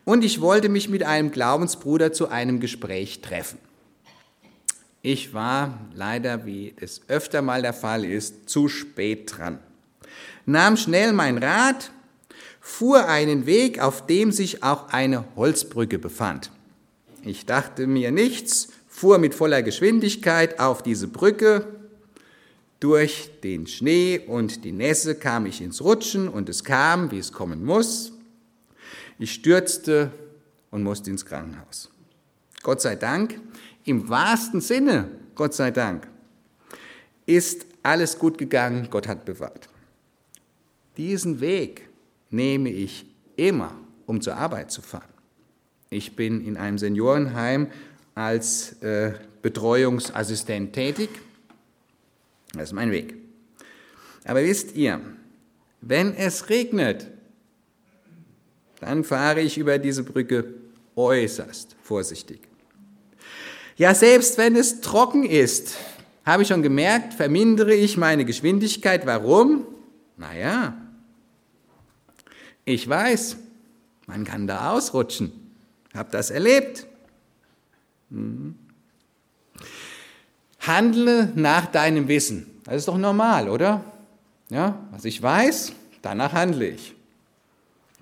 und 0.06 0.24
ich 0.24 0.40
wollte 0.40 0.70
mich 0.70 0.88
mit 0.88 1.02
einem 1.02 1.30
Glaubensbruder 1.30 2.10
zu 2.10 2.28
einem 2.28 2.58
Gespräch 2.58 3.20
treffen. 3.20 3.58
Ich 5.02 5.34
war 5.34 5.78
leider, 5.94 6.46
wie 6.46 6.74
es 6.80 7.02
öfter 7.08 7.42
mal 7.42 7.60
der 7.60 7.74
Fall 7.74 8.02
ist, 8.02 8.48
zu 8.48 8.68
spät 8.68 9.36
dran. 9.36 9.58
Nahm 10.46 10.78
schnell 10.78 11.12
mein 11.12 11.36
Rad, 11.36 11.90
fuhr 12.60 13.08
einen 13.08 13.46
Weg, 13.46 13.80
auf 13.80 14.06
dem 14.06 14.30
sich 14.30 14.62
auch 14.62 14.88
eine 14.88 15.24
Holzbrücke 15.34 15.98
befand. 15.98 16.50
Ich 17.24 17.46
dachte 17.46 17.86
mir 17.86 18.12
nichts, 18.12 18.68
fuhr 18.88 19.18
mit 19.18 19.34
voller 19.34 19.62
Geschwindigkeit 19.62 20.60
auf 20.60 20.82
diese 20.82 21.08
Brücke. 21.08 21.66
Durch 22.78 23.30
den 23.42 23.66
Schnee 23.66 24.20
und 24.26 24.64
die 24.64 24.72
Nässe 24.72 25.14
kam 25.14 25.44
ich 25.46 25.60
ins 25.60 25.82
Rutschen 25.82 26.28
und 26.28 26.48
es 26.48 26.64
kam, 26.64 27.10
wie 27.10 27.18
es 27.18 27.32
kommen 27.32 27.64
muss. 27.64 28.12
Ich 29.18 29.32
stürzte 29.32 30.10
und 30.70 30.82
musste 30.82 31.10
ins 31.10 31.26
Krankenhaus. 31.26 31.90
Gott 32.62 32.80
sei 32.80 32.96
Dank, 32.96 33.38
im 33.84 34.08
wahrsten 34.08 34.60
Sinne, 34.60 35.10
Gott 35.34 35.54
sei 35.54 35.70
Dank, 35.70 36.06
ist 37.26 37.66
alles 37.82 38.18
gut 38.18 38.38
gegangen, 38.38 38.88
Gott 38.90 39.08
hat 39.08 39.24
bewahrt. 39.24 39.68
Diesen 40.96 41.40
Weg 41.40 41.89
nehme 42.30 42.70
ich 42.70 43.04
immer, 43.36 43.74
um 44.06 44.20
zur 44.20 44.36
Arbeit 44.36 44.70
zu 44.70 44.82
fahren. 44.82 45.04
Ich 45.90 46.16
bin 46.16 46.44
in 46.44 46.56
einem 46.56 46.78
Seniorenheim 46.78 47.68
als 48.14 48.80
äh, 48.82 49.14
Betreuungsassistent 49.42 50.72
tätig. 50.72 51.10
Das 52.52 52.64
ist 52.64 52.72
mein 52.72 52.90
Weg. 52.90 53.14
Aber 54.24 54.42
wisst 54.42 54.76
ihr, 54.76 55.00
wenn 55.80 56.14
es 56.14 56.48
regnet, 56.48 57.08
dann 58.80 59.04
fahre 59.04 59.40
ich 59.40 59.58
über 59.58 59.78
diese 59.78 60.04
Brücke 60.04 60.54
äußerst 60.96 61.76
vorsichtig. 61.82 62.40
Ja, 63.76 63.94
selbst 63.94 64.36
wenn 64.36 64.56
es 64.56 64.80
trocken 64.80 65.24
ist, 65.24 65.76
habe 66.24 66.42
ich 66.42 66.48
schon 66.48 66.62
gemerkt, 66.62 67.14
vermindere 67.14 67.74
ich 67.74 67.96
meine 67.96 68.24
Geschwindigkeit. 68.24 69.06
Warum? 69.06 69.66
Naja, 70.16 70.76
ich 72.70 72.88
weiß, 72.88 73.36
man 74.06 74.24
kann 74.24 74.46
da 74.46 74.72
ausrutschen. 74.72 75.32
Hab 75.94 76.10
das 76.10 76.30
erlebt. 76.30 76.86
Mhm. 78.10 78.54
Handle 80.60 81.32
nach 81.34 81.66
deinem 81.66 82.08
Wissen. 82.08 82.46
Das 82.64 82.76
ist 82.76 82.88
doch 82.88 82.98
normal, 82.98 83.48
oder? 83.48 83.84
Ja, 84.50 84.78
was 84.90 85.04
ich 85.04 85.20
weiß, 85.22 85.72
danach 86.02 86.32
handle 86.32 86.68
ich. 86.68 86.94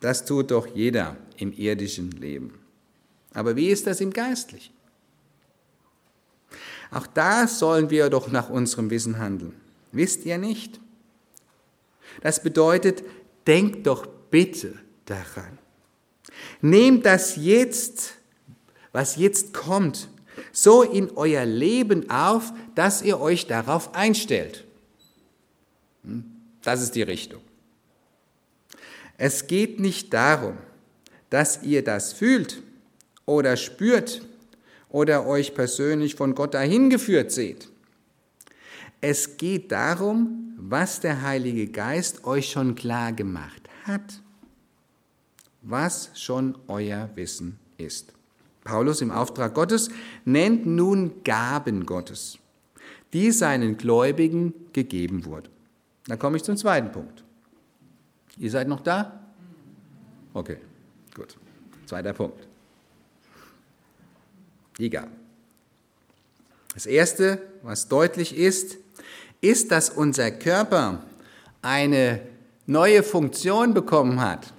Das 0.00 0.24
tut 0.24 0.50
doch 0.50 0.66
jeder 0.66 1.16
im 1.36 1.52
irdischen 1.52 2.10
Leben. 2.12 2.54
Aber 3.34 3.56
wie 3.56 3.68
ist 3.68 3.86
das 3.86 4.00
im 4.00 4.12
Geistlichen? 4.12 4.72
Auch 6.90 7.06
da 7.06 7.46
sollen 7.46 7.90
wir 7.90 8.08
doch 8.08 8.28
nach 8.28 8.48
unserem 8.48 8.90
Wissen 8.90 9.18
handeln. 9.18 9.54
Wisst 9.92 10.24
ihr 10.24 10.38
nicht? 10.38 10.80
Das 12.22 12.42
bedeutet, 12.42 13.04
denkt 13.46 13.86
doch 13.86 14.08
bitte 14.30 14.74
daran. 15.04 15.58
Nehmt 16.60 17.06
das 17.06 17.36
jetzt, 17.36 18.14
was 18.92 19.16
jetzt 19.16 19.54
kommt, 19.54 20.08
so 20.52 20.82
in 20.82 21.10
euer 21.16 21.44
Leben 21.44 22.10
auf, 22.10 22.52
dass 22.74 23.02
ihr 23.02 23.20
euch 23.20 23.46
darauf 23.46 23.94
einstellt. 23.94 24.64
Hm? 26.04 26.24
Das 26.62 26.82
ist 26.82 26.94
die 26.94 27.02
Richtung. 27.02 27.40
Es 29.16 29.46
geht 29.46 29.80
nicht 29.80 30.12
darum, 30.12 30.56
dass 31.30 31.62
ihr 31.62 31.82
das 31.82 32.12
fühlt 32.12 32.62
oder 33.26 33.56
spürt 33.56 34.22
oder 34.88 35.26
euch 35.26 35.54
persönlich 35.54 36.14
von 36.14 36.34
Gott 36.34 36.54
dahin 36.54 36.88
geführt 36.88 37.32
seht. 37.32 37.68
Es 39.00 39.36
geht 39.36 39.70
darum, 39.70 40.54
was 40.56 41.00
der 41.00 41.22
Heilige 41.22 41.68
Geist 41.68 42.24
euch 42.24 42.50
schon 42.50 42.74
klar 42.74 43.12
gemacht 43.12 43.57
hat, 43.88 44.20
was 45.62 46.10
schon 46.14 46.56
euer 46.68 47.10
Wissen 47.14 47.58
ist. 47.78 48.12
Paulus 48.64 49.00
im 49.00 49.10
Auftrag 49.10 49.54
Gottes 49.54 49.88
nennt 50.24 50.66
nun 50.66 51.24
Gaben 51.24 51.86
Gottes, 51.86 52.38
die 53.12 53.32
seinen 53.32 53.76
Gläubigen 53.76 54.52
gegeben 54.72 55.24
wurden. 55.24 55.48
Da 56.06 56.16
komme 56.16 56.36
ich 56.36 56.44
zum 56.44 56.56
zweiten 56.56 56.92
Punkt. 56.92 57.24
Ihr 58.36 58.50
seid 58.50 58.68
noch 58.68 58.80
da? 58.80 59.20
Okay, 60.34 60.58
gut. 61.14 61.36
Zweiter 61.86 62.12
Punkt. 62.12 62.46
Die 64.78 64.90
Gaben. 64.90 65.12
Das 66.74 66.86
Erste, 66.86 67.42
was 67.62 67.88
deutlich 67.88 68.36
ist, 68.36 68.76
ist, 69.40 69.70
dass 69.70 69.90
unser 69.90 70.30
Körper 70.30 71.02
eine 71.62 72.20
neue 72.68 73.02
Funktion 73.02 73.74
bekommen 73.74 74.20
hat. 74.20 74.52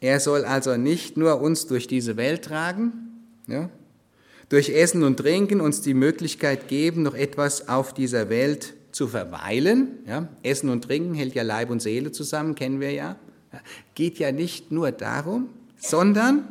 Er 0.00 0.20
soll 0.20 0.44
also 0.44 0.76
nicht 0.76 1.16
nur 1.16 1.40
uns 1.40 1.66
durch 1.66 1.88
diese 1.88 2.16
Welt 2.16 2.44
tragen, 2.44 2.92
ja, 3.48 3.70
durch 4.48 4.68
Essen 4.68 5.02
und 5.02 5.16
Trinken 5.16 5.60
uns 5.60 5.80
die 5.80 5.94
Möglichkeit 5.94 6.68
geben, 6.68 7.02
noch 7.02 7.14
etwas 7.14 7.68
auf 7.68 7.92
dieser 7.92 8.28
Welt 8.28 8.74
zu 8.92 9.08
verweilen. 9.08 9.98
Ja. 10.06 10.28
Essen 10.42 10.70
und 10.70 10.84
Trinken 10.84 11.14
hält 11.14 11.34
ja 11.34 11.42
Leib 11.42 11.70
und 11.70 11.82
Seele 11.82 12.12
zusammen, 12.12 12.54
kennen 12.54 12.80
wir 12.80 12.92
ja. 12.92 13.16
Geht 13.94 14.18
ja 14.18 14.30
nicht 14.30 14.70
nur 14.70 14.92
darum, 14.92 15.48
sondern 15.78 16.46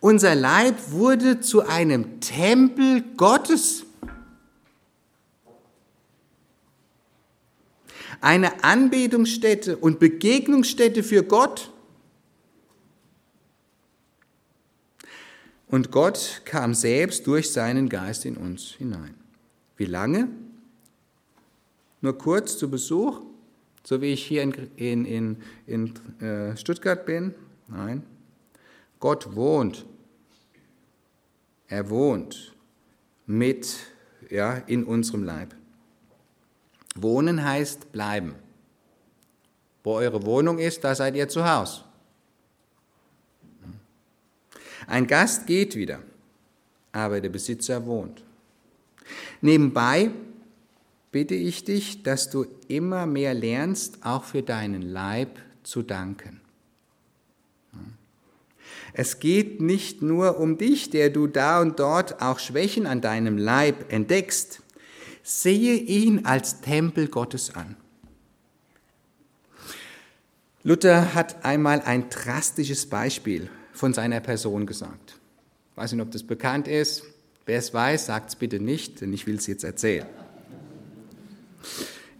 unser 0.00 0.34
Leib 0.34 0.74
wurde 0.90 1.40
zu 1.40 1.66
einem 1.66 2.20
Tempel 2.20 3.02
Gottes. 3.16 3.84
Eine 8.22 8.62
Anbetungsstätte 8.62 9.76
und 9.76 9.98
Begegnungsstätte 9.98 11.02
für 11.02 11.24
Gott. 11.24 11.72
Und 15.66 15.90
Gott 15.90 16.42
kam 16.44 16.72
selbst 16.72 17.26
durch 17.26 17.50
seinen 17.50 17.88
Geist 17.88 18.24
in 18.24 18.36
uns 18.36 18.74
hinein. 18.78 19.14
Wie 19.76 19.86
lange? 19.86 20.28
Nur 22.00 22.16
kurz 22.16 22.56
zu 22.58 22.70
Besuch, 22.70 23.22
so 23.82 24.00
wie 24.00 24.12
ich 24.12 24.24
hier 24.24 24.42
in, 24.42 24.52
in, 24.76 25.04
in, 25.04 25.36
in 25.66 26.20
äh, 26.24 26.56
Stuttgart 26.56 27.04
bin? 27.04 27.34
Nein. 27.66 28.04
Gott 29.00 29.34
wohnt. 29.34 29.84
Er 31.66 31.90
wohnt 31.90 32.54
mit, 33.26 33.78
ja, 34.30 34.58
in 34.58 34.84
unserem 34.84 35.24
Leib. 35.24 35.56
Wohnen 36.94 37.44
heißt 37.44 37.92
bleiben. 37.92 38.34
Wo 39.84 39.94
eure 39.94 40.24
Wohnung 40.24 40.58
ist, 40.58 40.84
da 40.84 40.94
seid 40.94 41.16
ihr 41.16 41.28
zu 41.28 41.48
Hause. 41.48 41.82
Ein 44.86 45.06
Gast 45.06 45.46
geht 45.46 45.76
wieder, 45.76 46.00
aber 46.92 47.20
der 47.20 47.30
Besitzer 47.30 47.86
wohnt. 47.86 48.22
Nebenbei 49.40 50.10
bitte 51.10 51.34
ich 51.34 51.64
dich, 51.64 52.02
dass 52.02 52.30
du 52.30 52.46
immer 52.68 53.06
mehr 53.06 53.34
lernst, 53.34 53.98
auch 54.04 54.24
für 54.24 54.42
deinen 54.42 54.82
Leib 54.82 55.38
zu 55.62 55.82
danken. 55.82 56.40
Es 58.94 59.20
geht 59.20 59.60
nicht 59.60 60.02
nur 60.02 60.38
um 60.38 60.58
dich, 60.58 60.90
der 60.90 61.10
du 61.10 61.26
da 61.26 61.60
und 61.60 61.78
dort 61.78 62.20
auch 62.20 62.38
Schwächen 62.38 62.86
an 62.86 63.00
deinem 63.00 63.38
Leib 63.38 63.90
entdeckst. 63.90 64.60
Sehe 65.22 65.74
ihn 65.74 66.24
als 66.26 66.60
Tempel 66.60 67.08
Gottes 67.08 67.54
an. 67.54 67.76
Luther 70.64 71.14
hat 71.14 71.44
einmal 71.44 71.80
ein 71.80 72.08
drastisches 72.08 72.86
Beispiel 72.86 73.50
von 73.72 73.94
seiner 73.94 74.20
Person 74.20 74.66
gesagt. 74.66 75.18
Ich 75.72 75.76
weiß 75.76 75.92
nicht, 75.92 76.02
ob 76.02 76.10
das 76.10 76.22
bekannt 76.22 76.68
ist. 76.68 77.04
Wer 77.46 77.58
es 77.58 77.74
weiß, 77.74 78.06
sagt 78.06 78.30
es 78.30 78.36
bitte 78.36 78.60
nicht, 78.60 79.00
denn 79.00 79.12
ich 79.12 79.26
will 79.26 79.36
es 79.36 79.46
jetzt 79.46 79.64
erzählen. 79.64 80.06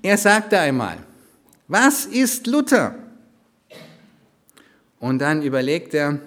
Er 0.02 0.18
sagte 0.18 0.58
einmal, 0.58 0.98
was 1.68 2.06
ist 2.06 2.48
Luther? 2.48 2.96
Und 4.98 5.20
dann 5.20 5.42
überlegt 5.42 5.94
er, 5.94 6.18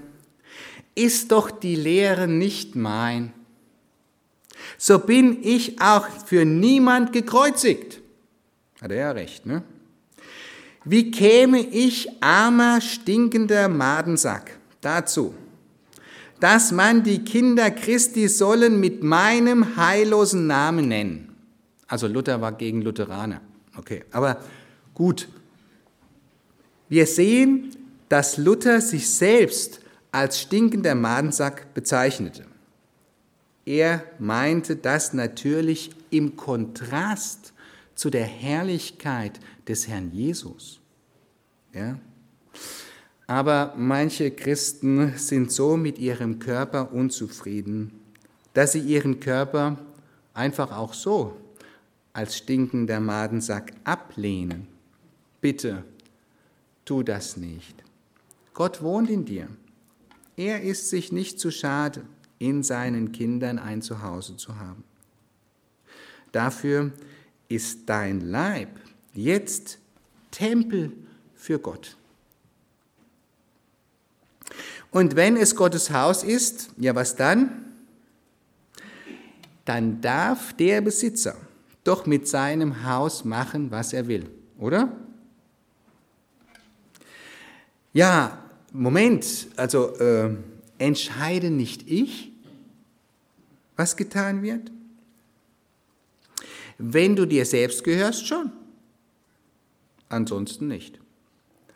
ist 0.96 1.32
doch 1.32 1.52
die 1.52 1.76
Lehre 1.76 2.28
nicht 2.28 2.76
mein, 2.76 3.34
so 4.78 5.00
bin 5.00 5.44
ich 5.44 5.82
auch 5.82 6.08
für 6.26 6.46
niemand 6.46 7.14
gekreuzigt. 7.14 8.02
Hat 8.82 8.92
er 8.92 8.98
ja 8.98 9.12
recht, 9.12 9.46
ne? 9.46 9.64
Wie 10.84 11.10
käme 11.10 11.60
ich, 11.60 12.22
armer, 12.22 12.80
stinkender 12.80 13.68
Madensack, 13.68 14.60
dazu, 14.82 15.34
dass 16.40 16.72
man 16.72 17.04
die 17.04 17.24
Kinder 17.24 17.72
Christi 17.72 18.28
sollen 18.28 18.80
mit 18.80 19.02
meinem 19.02 19.78
heillosen 19.78 20.46
Namen 20.46 20.88
nennen. 20.88 21.36
Also 21.88 22.08
Luther 22.08 22.40
war 22.40 22.52
gegen 22.52 22.82
Lutheraner. 22.82 23.42
Okay, 23.78 24.04
aber 24.12 24.40
gut. 24.94 25.28
Wir 26.88 27.08
sehen, 27.08 27.76
dass 28.10 28.38
Luther 28.38 28.80
sich 28.80 29.10
selbst 29.10 29.80
als 30.12 30.40
stinkender 30.40 30.94
Madensack 30.94 31.74
bezeichnete. 31.74 32.46
Er 33.66 34.04
meinte 34.20 34.76
das 34.76 35.14
natürlich 35.14 35.90
im 36.12 36.36
Kontrast 36.36 37.54
zu 37.96 38.10
der 38.10 38.26
Herrlichkeit 38.26 39.40
des 39.68 39.88
Herrn 39.88 40.12
Jesus. 40.12 40.80
Ja? 41.74 42.00
Aber 43.28 43.74
manche 43.76 44.30
Christen 44.32 45.18
sind 45.18 45.52
so 45.52 45.78
mit 45.78 45.98
ihrem 45.98 46.38
Körper 46.38 46.94
unzufrieden, 46.94 47.92
dass 48.54 48.74
sie 48.74 48.82
ihren 48.82 49.20
Körper 49.20 49.78
einfach 50.34 50.72
auch 50.72 50.94
so 50.94 51.36
als 52.14 52.38
stinkender 52.38 53.00
Madensack 53.00 53.74
ablehnen. 53.84 54.68
Bitte, 55.42 55.84
tu 56.86 57.04
das 57.04 57.36
nicht. 57.36 57.84
Gott 58.54 58.82
wohnt 58.82 59.10
in 59.10 59.26
dir. 59.26 59.48
Er 60.38 60.62
ist 60.62 60.90
sich 60.90 61.12
nicht 61.12 61.40
zu 61.40 61.52
schade, 61.52 62.06
in 62.40 62.64
seinen 62.64 63.12
Kindern 63.12 63.60
ein 63.60 63.82
Zuhause 63.82 64.38
zu 64.38 64.58
haben. 64.58 64.84
Dafür 66.32 66.92
ist 67.48 67.88
dein 67.88 68.22
Leib 68.22 68.70
jetzt 69.14 69.80
Tempel 70.32 70.92
für 71.36 71.60
Gott. 71.60 71.96
Und 74.92 75.16
wenn 75.16 75.38
es 75.38 75.56
Gottes 75.56 75.92
Haus 75.92 76.24
ist, 76.24 76.70
ja 76.78 76.96
was 76.96 77.16
dann? 77.16 77.66
Dann 79.66 80.02
darf 80.02 80.54
der 80.54 80.82
Besitzer 80.82 81.36
doch 81.84 82.06
mit 82.06 82.28
seinem 82.28 82.84
Haus 82.84 83.26
machen, 83.26 83.72
was 83.72 83.94
er 83.94 84.08
will, 84.08 84.30
oder? 84.58 84.92
Ja, 87.94 88.44
Moment, 88.74 89.48
also 89.56 89.96
äh, 89.98 90.36
entscheide 90.78 91.50
nicht 91.50 91.90
ich, 91.90 92.32
was 93.76 93.98
getan 93.98 94.42
wird? 94.42 94.72
Wenn 96.78 97.16
du 97.16 97.26
dir 97.26 97.46
selbst 97.46 97.84
gehörst, 97.84 98.28
schon. 98.28 98.52
Ansonsten 100.10 100.68
nicht. 100.68 101.00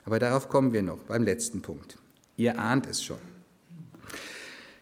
Aber 0.06 0.20
darauf 0.20 0.50
kommen 0.50 0.74
wir 0.74 0.82
noch 0.82 1.00
beim 1.04 1.24
letzten 1.24 1.62
Punkt. 1.62 1.98
Ihr 2.38 2.58
ahnt 2.58 2.88
es 2.88 3.04
schon. 3.04 3.20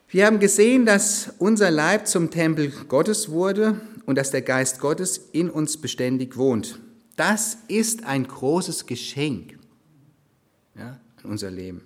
Wir 0.09 0.25
haben 0.25 0.39
gesehen, 0.39 0.85
dass 0.85 1.33
unser 1.37 1.69
Leib 1.69 2.07
zum 2.07 2.31
Tempel 2.31 2.71
Gottes 2.87 3.29
wurde 3.29 3.81
und 4.05 4.17
dass 4.17 4.31
der 4.31 4.41
Geist 4.41 4.79
Gottes 4.79 5.17
in 5.33 5.49
uns 5.49 5.77
beständig 5.77 6.37
wohnt. 6.37 6.79
Das 7.17 7.57
ist 7.67 8.05
ein 8.05 8.27
großes 8.27 8.85
Geschenk 8.85 9.57
ja, 10.75 10.99
in 11.23 11.29
unser 11.29 11.51
Leben. 11.51 11.81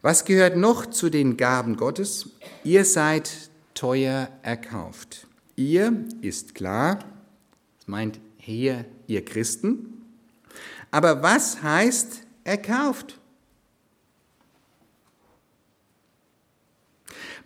Was 0.00 0.24
gehört 0.24 0.56
noch 0.56 0.86
zu 0.86 1.10
den 1.10 1.36
Gaben 1.36 1.76
Gottes? 1.76 2.30
Ihr 2.62 2.84
seid 2.84 3.50
teuer 3.74 4.28
erkauft. 4.42 5.26
Ihr 5.56 6.04
ist 6.20 6.54
klar, 6.54 7.00
das 7.78 7.88
meint 7.88 8.20
hier 8.36 8.84
ihr 9.08 9.24
Christen. 9.24 10.04
Aber 10.92 11.22
was 11.22 11.62
heißt 11.62 12.20
erkauft? 12.44 13.18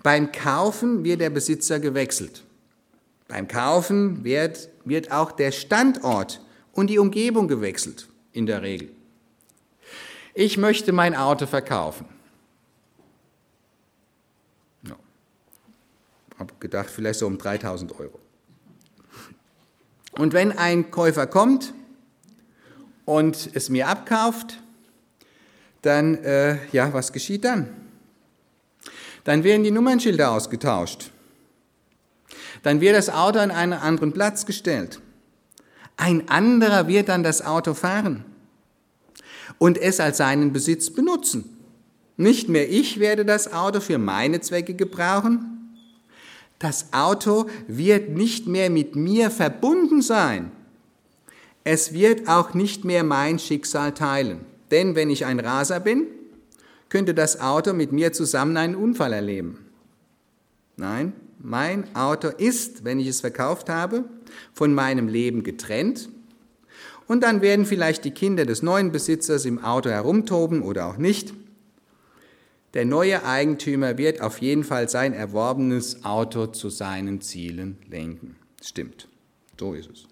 Beim 0.02 0.30
Kaufen 0.30 1.04
wird 1.04 1.20
der 1.20 1.30
Besitzer 1.30 1.80
gewechselt. 1.80 2.44
Beim 3.28 3.48
Kaufen 3.48 4.24
wird, 4.24 4.68
wird 4.84 5.10
auch 5.10 5.32
der 5.32 5.52
Standort 5.52 6.44
und 6.72 6.90
die 6.90 6.98
Umgebung 6.98 7.48
gewechselt, 7.48 8.08
in 8.32 8.44
der 8.44 8.60
Regel. 8.60 8.90
Ich 10.34 10.58
möchte 10.58 10.92
mein 10.92 11.14
Auto 11.14 11.46
verkaufen. 11.46 12.06
Habe 16.42 16.54
gedacht, 16.58 16.90
vielleicht 16.90 17.20
so 17.20 17.26
um 17.26 17.38
3000 17.38 17.98
Euro. 17.98 18.18
Und 20.12 20.32
wenn 20.32 20.52
ein 20.52 20.90
Käufer 20.90 21.26
kommt 21.26 21.72
und 23.04 23.50
es 23.54 23.70
mir 23.70 23.88
abkauft, 23.88 24.58
dann, 25.82 26.16
äh, 26.22 26.58
ja, 26.72 26.92
was 26.92 27.12
geschieht 27.12 27.44
dann? 27.44 27.68
Dann 29.24 29.44
werden 29.44 29.62
die 29.62 29.70
Nummernschilder 29.70 30.32
ausgetauscht. 30.32 31.10
Dann 32.62 32.80
wird 32.80 32.96
das 32.96 33.08
Auto 33.08 33.38
an 33.38 33.50
einen 33.50 33.72
anderen 33.72 34.12
Platz 34.12 34.44
gestellt. 34.44 35.00
Ein 35.96 36.28
anderer 36.28 36.88
wird 36.88 37.08
dann 37.08 37.22
das 37.22 37.42
Auto 37.42 37.74
fahren 37.74 38.24
und 39.58 39.78
es 39.78 40.00
als 40.00 40.16
seinen 40.16 40.52
Besitz 40.52 40.90
benutzen. 40.90 41.56
Nicht 42.16 42.48
mehr 42.48 42.68
ich 42.68 42.98
werde 42.98 43.24
das 43.24 43.52
Auto 43.52 43.80
für 43.80 43.98
meine 43.98 44.40
Zwecke 44.40 44.74
gebrauchen, 44.74 45.51
Das 46.62 46.92
Auto 46.92 47.46
wird 47.66 48.10
nicht 48.10 48.46
mehr 48.46 48.70
mit 48.70 48.94
mir 48.94 49.32
verbunden 49.32 50.00
sein. 50.00 50.52
Es 51.64 51.92
wird 51.92 52.28
auch 52.28 52.54
nicht 52.54 52.84
mehr 52.84 53.02
mein 53.02 53.40
Schicksal 53.40 53.92
teilen. 53.94 54.42
Denn 54.70 54.94
wenn 54.94 55.10
ich 55.10 55.26
ein 55.26 55.40
Raser 55.40 55.80
bin, 55.80 56.06
könnte 56.88 57.14
das 57.14 57.40
Auto 57.40 57.72
mit 57.72 57.90
mir 57.90 58.12
zusammen 58.12 58.56
einen 58.56 58.76
Unfall 58.76 59.12
erleben. 59.12 59.58
Nein, 60.76 61.14
mein 61.40 61.96
Auto 61.96 62.28
ist, 62.28 62.84
wenn 62.84 63.00
ich 63.00 63.08
es 63.08 63.22
verkauft 63.22 63.68
habe, 63.68 64.04
von 64.54 64.72
meinem 64.72 65.08
Leben 65.08 65.42
getrennt. 65.42 66.10
Und 67.08 67.24
dann 67.24 67.42
werden 67.42 67.66
vielleicht 67.66 68.04
die 68.04 68.12
Kinder 68.12 68.46
des 68.46 68.62
neuen 68.62 68.92
Besitzers 68.92 69.46
im 69.46 69.64
Auto 69.64 69.90
herumtoben 69.90 70.62
oder 70.62 70.86
auch 70.86 70.96
nicht. 70.96 71.34
Der 72.74 72.86
neue 72.86 73.24
Eigentümer 73.24 73.98
wird 73.98 74.22
auf 74.22 74.40
jeden 74.40 74.64
Fall 74.64 74.88
sein 74.88 75.12
erworbenes 75.12 76.04
Auto 76.04 76.46
zu 76.46 76.70
seinen 76.70 77.20
Zielen 77.20 77.76
lenken. 77.90 78.36
Stimmt, 78.62 79.08
so 79.58 79.74
ist 79.74 79.90
es. 79.90 80.08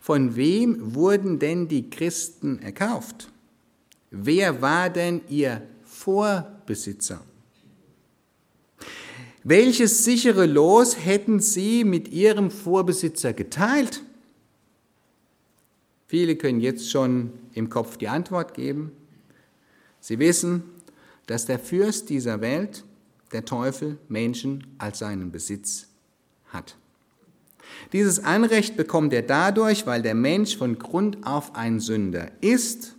Von 0.00 0.34
wem 0.34 0.94
wurden 0.94 1.38
denn 1.38 1.68
die 1.68 1.90
Christen 1.90 2.58
erkauft? 2.60 3.30
Wer 4.10 4.62
war 4.62 4.90
denn 4.90 5.20
ihr 5.28 5.62
Vorbesitzer? 5.84 7.22
Welches 9.44 10.04
sichere 10.04 10.46
Los 10.46 11.04
hätten 11.04 11.40
sie 11.40 11.84
mit 11.84 12.08
ihrem 12.08 12.50
Vorbesitzer 12.50 13.32
geteilt? 13.32 14.02
Viele 16.06 16.36
können 16.36 16.60
jetzt 16.60 16.90
schon 16.90 17.32
im 17.52 17.68
Kopf 17.68 17.96
die 17.96 18.08
Antwort 18.08 18.54
geben. 18.54 18.92
Sie 20.02 20.18
wissen, 20.18 20.64
dass 21.26 21.46
der 21.46 21.60
Fürst 21.60 22.10
dieser 22.10 22.40
Welt, 22.40 22.84
der 23.30 23.44
Teufel, 23.44 23.98
Menschen 24.08 24.66
als 24.76 24.98
seinen 24.98 25.30
Besitz 25.30 25.86
hat. 26.48 26.76
Dieses 27.92 28.22
Anrecht 28.22 28.76
bekommt 28.76 29.12
er 29.12 29.22
dadurch, 29.22 29.86
weil 29.86 30.02
der 30.02 30.16
Mensch 30.16 30.56
von 30.56 30.76
Grund 30.76 31.24
auf 31.24 31.54
ein 31.54 31.78
Sünder 31.78 32.32
ist 32.40 32.96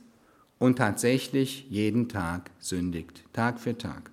und 0.59 0.77
tatsächlich 0.77 1.67
jeden 1.69 2.07
Tag 2.07 2.49
sündigt, 2.59 3.25
Tag 3.33 3.59
für 3.59 3.77
Tag. 3.77 4.09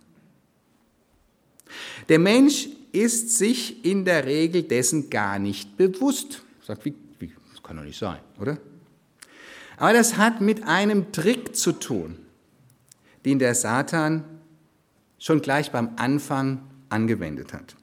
Der 2.09 2.19
Mensch 2.19 2.69
ist 2.91 3.39
sich 3.39 3.85
in 3.85 4.05
der 4.05 4.27
Regel 4.27 4.65
dessen 4.65 5.11
gar 5.11 5.39
nicht 5.39 5.77
bewusst. 5.77 6.43
Sagt, 6.67 6.85
wie, 6.85 6.95
wie, 7.21 7.33
das 7.53 7.63
kann 7.63 7.77
doch 7.77 7.85
nicht 7.85 8.01
sein, 8.01 8.19
oder? 8.41 8.59
Aber 9.77 9.93
das 9.93 10.17
hat 10.17 10.41
mit 10.41 10.65
einem 10.65 11.13
Trick 11.13 11.55
zu 11.55 11.71
tun 11.71 12.17
den 13.25 13.39
der 13.39 13.55
Satan 13.55 14.25
schon 15.19 15.43
gleich 15.43 15.71
beim 15.71 15.91
Anfang 15.97 16.63
angewendet 16.89 17.53
hat. 17.53 17.77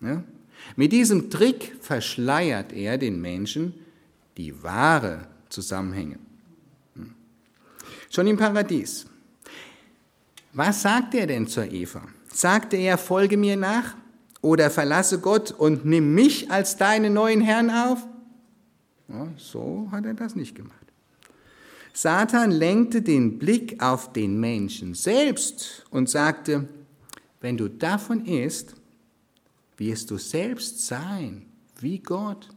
Ja? 0.00 0.22
Mit 0.76 0.92
diesem 0.92 1.30
Trick 1.30 1.76
verschleiert 1.80 2.72
er 2.72 2.98
den 2.98 3.20
Menschen 3.20 3.74
die 4.36 4.62
wahre 4.62 5.26
Zusammenhänge. 5.48 6.18
Hm. 6.94 7.14
Schon 8.10 8.26
im 8.26 8.36
Paradies. 8.36 9.06
Was 10.52 10.82
sagt 10.82 11.14
er 11.14 11.26
denn 11.26 11.46
zur 11.46 11.70
Eva? 11.70 12.02
Sagte 12.32 12.76
er, 12.76 12.98
folge 12.98 13.36
mir 13.36 13.56
nach 13.56 13.94
oder 14.40 14.70
verlasse 14.70 15.20
Gott 15.20 15.50
und 15.52 15.84
nimm 15.84 16.14
mich 16.14 16.50
als 16.50 16.76
deinen 16.76 17.12
neuen 17.14 17.40
Herrn 17.40 17.70
auf? 17.70 18.06
Ja, 19.08 19.26
so 19.36 19.88
hat 19.90 20.06
er 20.06 20.14
das 20.14 20.36
nicht 20.36 20.54
gemacht. 20.54 20.89
Satan 21.92 22.50
lenkte 22.50 23.02
den 23.02 23.38
Blick 23.38 23.82
auf 23.82 24.12
den 24.12 24.38
Menschen 24.38 24.94
selbst 24.94 25.84
und 25.90 26.08
sagte, 26.08 26.68
wenn 27.40 27.56
du 27.56 27.68
davon 27.68 28.24
isst, 28.26 28.74
wirst 29.76 30.10
du 30.10 30.18
selbst 30.18 30.86
sein 30.86 31.46
wie 31.80 31.98
Gott 31.98 32.48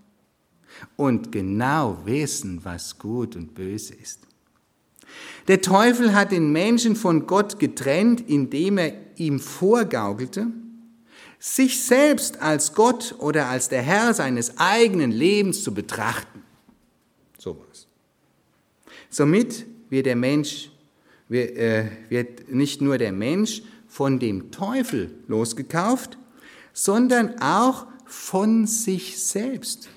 und 0.96 1.32
genau 1.32 2.00
wissen, 2.06 2.64
was 2.64 2.98
gut 2.98 3.36
und 3.36 3.56
böse 3.56 3.94
ist. 3.96 4.20
Der 5.48 5.62
Teufel 5.62 6.14
hat 6.14 6.32
den 6.32 6.52
Menschen 6.52 6.96
von 6.96 7.28
Gott 7.28 7.60
getrennt, 7.60 8.22
indem 8.28 8.78
er 8.78 8.94
ihm 9.18 9.40
vorgaukelte, 9.40 10.48
sich 11.40 11.84
selbst 11.84 12.42
als 12.42 12.74
Gott 12.74 13.16
oder 13.20 13.48
als 13.48 13.68
der 13.70 13.82
Herr 13.82 14.14
seines 14.14 14.58
eigenen 14.58 15.12
Lebens 15.12 15.64
zu 15.64 15.74
betrachten. 15.74 16.43
Somit 19.14 19.68
wird 19.92 20.08
der 20.08 20.16
Mensch, 20.16 20.72
äh, 21.30 21.84
wird 22.10 22.52
nicht 22.52 22.82
nur 22.82 22.98
der 22.98 23.12
Mensch 23.12 23.62
von 23.88 24.18
dem 24.18 24.50
Teufel 24.50 25.12
losgekauft, 25.28 26.18
sondern 26.74 27.40
auch 27.40 27.86
von 28.08 28.66
sich 28.66 29.24
selbst, 29.24 29.88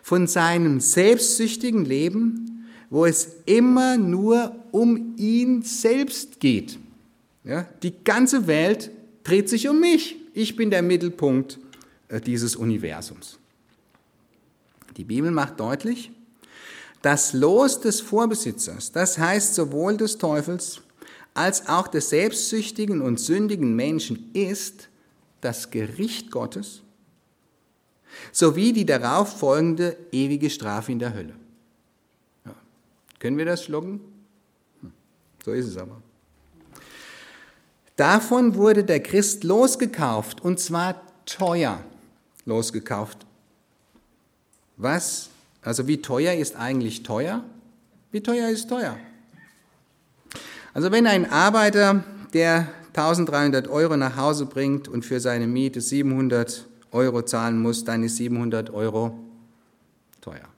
von 0.00 0.28
seinem 0.28 0.78
selbstsüchtigen 0.78 1.84
Leben, 1.84 2.68
wo 2.88 3.04
es 3.04 3.34
immer 3.46 3.96
nur 3.96 4.54
um 4.70 5.16
ihn 5.16 5.62
selbst 5.62 6.38
geht. 6.38 6.78
Ja, 7.42 7.66
die 7.82 7.92
ganze 8.04 8.46
Welt 8.46 8.92
dreht 9.24 9.48
sich 9.48 9.68
um 9.68 9.80
mich. 9.80 10.14
Ich 10.34 10.54
bin 10.54 10.70
der 10.70 10.82
Mittelpunkt 10.82 11.58
äh, 12.06 12.20
dieses 12.20 12.54
Universums. 12.54 13.40
Die 14.96 15.04
Bibel 15.04 15.32
macht 15.32 15.58
deutlich, 15.58 16.12
das 17.02 17.32
Los 17.32 17.80
des 17.80 18.00
Vorbesitzers, 18.00 18.92
das 18.92 19.18
heißt 19.18 19.54
sowohl 19.54 19.96
des 19.96 20.18
Teufels 20.18 20.80
als 21.34 21.68
auch 21.68 21.88
des 21.88 22.10
selbstsüchtigen 22.10 23.00
und 23.00 23.18
sündigen 23.18 23.74
Menschen, 23.74 24.30
ist 24.34 24.88
das 25.40 25.70
Gericht 25.70 26.30
Gottes 26.30 26.82
sowie 28.30 28.72
die 28.72 28.86
darauf 28.86 29.38
folgende 29.38 29.96
ewige 30.12 30.50
Strafe 30.50 30.92
in 30.92 30.98
der 30.98 31.14
Hölle. 31.14 31.34
Ja. 32.44 32.54
Können 33.18 33.38
wir 33.38 33.44
das 33.44 33.64
schlucken? 33.64 34.00
Hm. 34.80 34.92
So 35.44 35.52
ist 35.52 35.66
es 35.66 35.76
aber. 35.76 36.00
Davon 37.96 38.54
wurde 38.54 38.84
der 38.84 39.02
Christ 39.02 39.44
losgekauft 39.44 40.40
und 40.40 40.58
zwar 40.58 41.02
teuer 41.26 41.82
losgekauft. 42.44 43.26
Was 44.76 45.28
also 45.62 45.86
wie 45.86 46.02
teuer 46.02 46.34
ist 46.34 46.56
eigentlich 46.56 47.02
teuer? 47.02 47.44
Wie 48.10 48.20
teuer 48.20 48.48
ist 48.48 48.68
teuer? 48.68 48.96
Also 50.74 50.90
wenn 50.90 51.06
ein 51.06 51.30
Arbeiter, 51.30 52.04
der 52.34 52.68
1300 52.88 53.68
Euro 53.68 53.96
nach 53.96 54.16
Hause 54.16 54.46
bringt 54.46 54.88
und 54.88 55.04
für 55.04 55.20
seine 55.20 55.46
Miete 55.46 55.80
700 55.80 56.66
Euro 56.90 57.22
zahlen 57.22 57.60
muss, 57.60 57.84
dann 57.84 58.02
ist 58.02 58.16
700 58.16 58.70
Euro 58.70 59.18
teuer. 60.20 60.48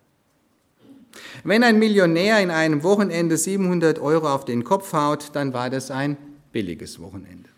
Wenn 1.44 1.62
ein 1.62 1.78
Millionär 1.78 2.40
in 2.40 2.50
einem 2.50 2.82
Wochenende 2.82 3.36
700 3.36 3.98
Euro 3.98 4.32
auf 4.32 4.44
den 4.44 4.64
Kopf 4.64 4.92
haut, 4.92 5.30
dann 5.34 5.52
war 5.52 5.70
das 5.70 5.90
ein 5.90 6.16
billiges 6.52 7.00
Wochenende. 7.00 7.50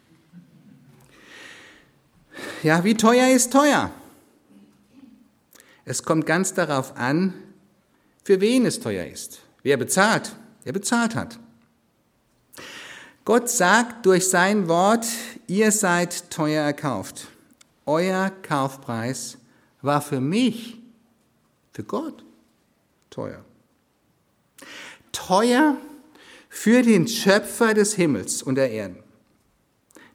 Ja, 2.62 2.84
wie 2.84 2.94
teuer 2.94 3.28
ist 3.28 3.52
teuer? 3.52 3.90
Es 5.88 6.02
kommt 6.02 6.26
ganz 6.26 6.52
darauf 6.52 6.96
an, 6.96 7.32
für 8.24 8.40
wen 8.40 8.66
es 8.66 8.80
teuer 8.80 9.06
ist. 9.06 9.40
Wer 9.62 9.76
bezahlt? 9.76 10.34
Wer 10.64 10.72
bezahlt 10.72 11.14
hat. 11.14 11.38
Gott 13.24 13.48
sagt 13.48 14.04
durch 14.04 14.28
sein 14.28 14.68
Wort, 14.68 15.06
ihr 15.46 15.70
seid 15.70 16.28
teuer 16.30 16.64
erkauft. 16.64 17.28
Euer 17.86 18.30
Kaufpreis 18.42 19.38
war 19.80 20.02
für 20.02 20.20
mich, 20.20 20.76
für 21.72 21.84
Gott, 21.84 22.24
teuer. 23.08 23.44
Teuer 25.12 25.76
für 26.48 26.82
den 26.82 27.06
Schöpfer 27.06 27.74
des 27.74 27.94
Himmels 27.94 28.42
und 28.42 28.56
der 28.56 28.72
Erde, 28.72 29.04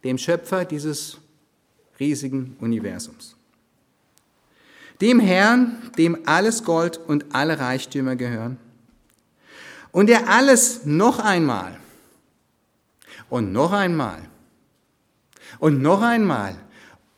dem 0.04 0.18
Schöpfer 0.18 0.66
dieses 0.66 1.18
riesigen 1.98 2.58
Universums 2.60 3.38
dem 5.02 5.20
Herrn, 5.20 5.92
dem 5.98 6.18
alles 6.26 6.64
Gold 6.64 6.98
und 6.98 7.34
alle 7.34 7.60
Reichtümer 7.60 8.16
gehören, 8.16 8.58
und 9.92 10.08
der 10.08 10.30
alles 10.30 10.86
noch 10.86 11.20
einmal 11.20 11.78
und 13.30 13.52
noch 13.52 13.74
einmal 13.74 14.22
und 15.60 15.82
noch 15.82 16.02
einmal 16.02 16.56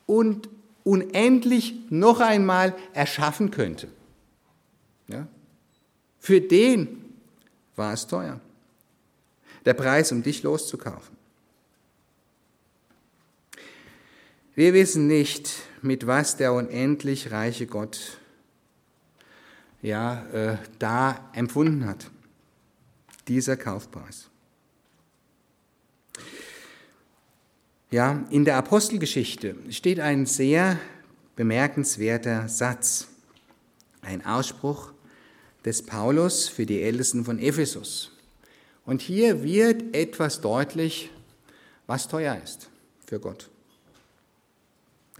und 0.07 0.49
unendlich 0.83 1.75
noch 1.89 2.19
einmal 2.19 2.75
erschaffen 2.93 3.51
könnte. 3.51 3.89
Ja? 5.07 5.27
Für 6.19 6.41
den 6.41 7.13
war 7.75 7.93
es 7.93 8.07
teuer. 8.07 8.39
Der 9.65 9.73
Preis, 9.73 10.11
um 10.11 10.23
dich 10.23 10.43
loszukaufen. 10.43 11.15
Wir 14.55 14.73
wissen 14.73 15.07
nicht, 15.07 15.49
mit 15.83 16.07
was 16.07 16.37
der 16.37 16.53
unendlich 16.53 17.31
reiche 17.31 17.67
Gott 17.67 18.17
ja, 19.81 20.25
äh, 20.31 20.57
da 20.79 21.29
empfunden 21.33 21.85
hat. 21.85 22.09
Dieser 23.27 23.57
Kaufpreis. 23.57 24.29
Ja, 27.91 28.25
in 28.31 28.43
der 28.43 28.57
Apostelgeschichte 28.57 29.55
steht 29.69 29.99
ein 29.99 30.25
sehr 30.25 30.79
bemerkenswerter 31.35 32.47
Satz, 32.47 33.07
ein 34.01 34.25
Ausspruch 34.25 34.93
des 35.63 35.83
Paulus 35.83 36.49
für 36.49 36.65
die 36.65 36.81
Ältesten 36.81 37.23
von 37.23 37.39
Ephesus. 37.39 38.11
Und 38.85 39.01
hier 39.01 39.43
wird 39.43 39.95
etwas 39.95 40.41
deutlich, 40.41 41.11
was 41.87 42.07
teuer 42.07 42.39
ist 42.43 42.69
für 43.05 43.19
Gott. 43.19 43.49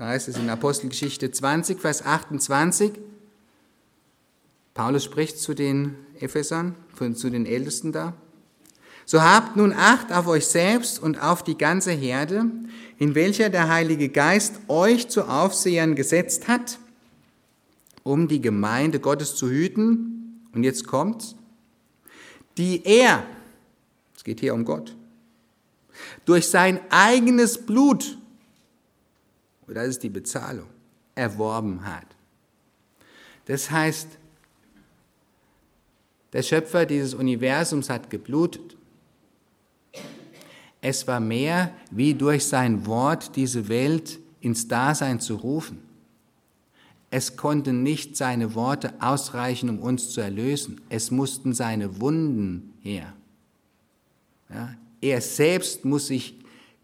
Da 0.04 0.10
heißt 0.10 0.28
es 0.28 0.36
in 0.36 0.50
Apostelgeschichte 0.50 1.32
20, 1.32 1.80
Vers 1.80 2.06
28, 2.06 2.92
Paulus 4.74 5.06
spricht 5.06 5.40
zu 5.40 5.54
den 5.54 5.96
Ephesern, 6.20 6.76
zu 7.16 7.30
den 7.30 7.46
Ältesten 7.46 7.94
da. 7.94 8.14
So 9.06 9.22
habt 9.22 9.56
nun 9.56 9.72
Acht 9.72 10.12
auf 10.12 10.28
euch 10.28 10.46
selbst 10.46 11.02
und 11.02 11.24
auf 11.24 11.42
die 11.42 11.58
ganze 11.58 11.92
Herde, 11.92 12.48
in 12.98 13.16
welcher 13.16 13.50
der 13.50 13.70
Heilige 13.70 14.10
Geist 14.10 14.60
euch 14.68 15.08
zu 15.08 15.24
Aufsehern 15.30 15.96
gesetzt 15.96 16.50
hat, 16.50 16.80
um 18.04 18.28
die 18.28 18.42
Gemeinde 18.42 19.00
Gottes 19.00 19.38
zu 19.38 19.50
hüten. 19.50 20.50
Und 20.54 20.66
jetzt 20.66 20.86
kommt's, 20.86 21.38
die 22.58 22.84
er, 22.84 23.26
es 24.18 24.26
geht 24.26 24.42
hier 24.42 24.54
um 24.54 24.66
Gott, 24.66 24.98
durch 26.26 26.50
sein 26.50 26.82
eigenes 26.90 27.66
Blut, 27.66 28.18
und 29.68 29.76
das 29.76 29.88
ist 29.88 30.04
die 30.04 30.10
Bezahlung, 30.10 30.68
erworben 31.16 31.86
hat. 31.86 32.08
Das 33.46 33.70
heißt, 33.70 34.08
der 36.32 36.42
Schöpfer 36.42 36.86
dieses 36.86 37.14
Universums 37.14 37.90
hat 37.90 38.10
geblutet. 38.10 38.76
Es 40.82 41.08
war 41.08 41.20
mehr, 41.20 41.74
wie 41.92 42.14
durch 42.14 42.46
sein 42.46 42.86
Wort 42.86 43.36
diese 43.36 43.70
Welt 43.70 44.20
ins 44.42 44.68
Dasein 44.68 45.20
zu 45.20 45.36
rufen. 45.36 45.80
Es 47.10 47.38
konnten 47.38 47.84
nicht 47.84 48.18
seine 48.18 48.56
Worte 48.56 48.94
ausreichen, 49.00 49.70
um 49.70 49.80
uns 49.80 50.10
zu 50.10 50.20
erlösen. 50.20 50.82
Es 50.90 51.12
mussten 51.12 51.54
seine 51.54 52.02
Wunden 52.02 52.74
her. 52.82 53.14
Ja, 54.50 54.74
er 55.00 55.22
selbst 55.22 55.86
muss 55.86 56.08
sich 56.08 56.36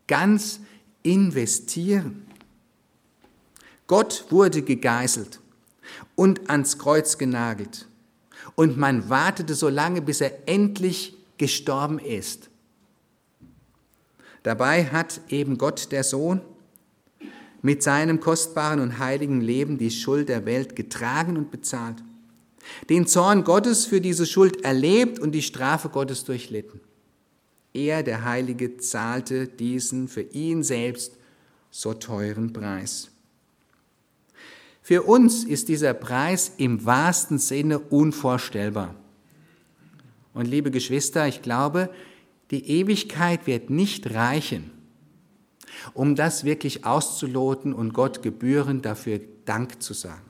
ganz 0.08 0.60
investieren. 1.02 2.29
Gott 3.90 4.26
wurde 4.30 4.62
gegeißelt 4.62 5.40
und 6.16 6.48
ans 6.48 6.78
Kreuz 6.78 7.18
genagelt. 7.18 7.88
Und 8.54 8.78
man 8.78 9.10
wartete 9.10 9.56
so 9.56 9.68
lange, 9.68 10.04
bis 10.04 10.22
er 10.22 10.48
endlich 10.48 11.18
gestorben 11.40 11.98
ist. 11.98 12.52
Dabei 14.44 14.86
hat 14.86 15.22
eben 15.30 15.58
Gott 15.58 15.92
der 15.92 16.04
Sohn 16.04 16.42
mit 17.64 17.82
seinem 17.82 18.20
kostbaren 18.20 18.80
und 18.80 19.00
heiligen 19.00 19.42
Leben 19.42 19.80
die 19.80 19.90
Schuld 19.90 20.30
der 20.30 20.46
Welt 20.46 20.76
getragen 20.76 21.36
und 21.36 21.50
bezahlt, 21.50 21.98
den 22.92 23.08
Zorn 23.08 23.44
Gottes 23.44 23.88
für 23.88 24.02
diese 24.02 24.28
Schuld 24.28 24.64
erlebt 24.64 25.18
und 25.18 25.32
die 25.32 25.42
Strafe 25.42 25.90
Gottes 25.90 26.26
durchlitten. 26.26 26.80
Er, 27.74 28.04
der 28.04 28.24
Heilige, 28.24 28.78
zahlte 28.78 29.48
diesen 29.48 30.08
für 30.08 30.22
ihn 30.22 30.62
selbst 30.62 31.14
so 31.72 31.96
teuren 31.96 32.54
Preis. 32.54 33.10
Für 34.90 35.04
uns 35.04 35.44
ist 35.44 35.70
dieser 35.70 35.94
Preis 35.94 36.54
im 36.58 36.84
wahrsten 36.84 37.38
Sinne 37.38 37.78
unvorstellbar. 37.78 38.96
Und 40.34 40.48
liebe 40.48 40.72
Geschwister, 40.72 41.28
ich 41.28 41.44
glaube, 41.44 41.92
die 42.50 42.68
Ewigkeit 42.68 43.46
wird 43.46 43.70
nicht 43.70 44.16
reichen, 44.16 44.72
um 45.94 46.16
das 46.16 46.44
wirklich 46.44 46.86
auszuloten 46.86 47.72
und 47.72 47.94
Gott 47.94 48.24
gebührend 48.24 48.84
dafür 48.84 49.20
Dank 49.46 49.80
zu 49.84 49.94
sagen. 49.94 50.26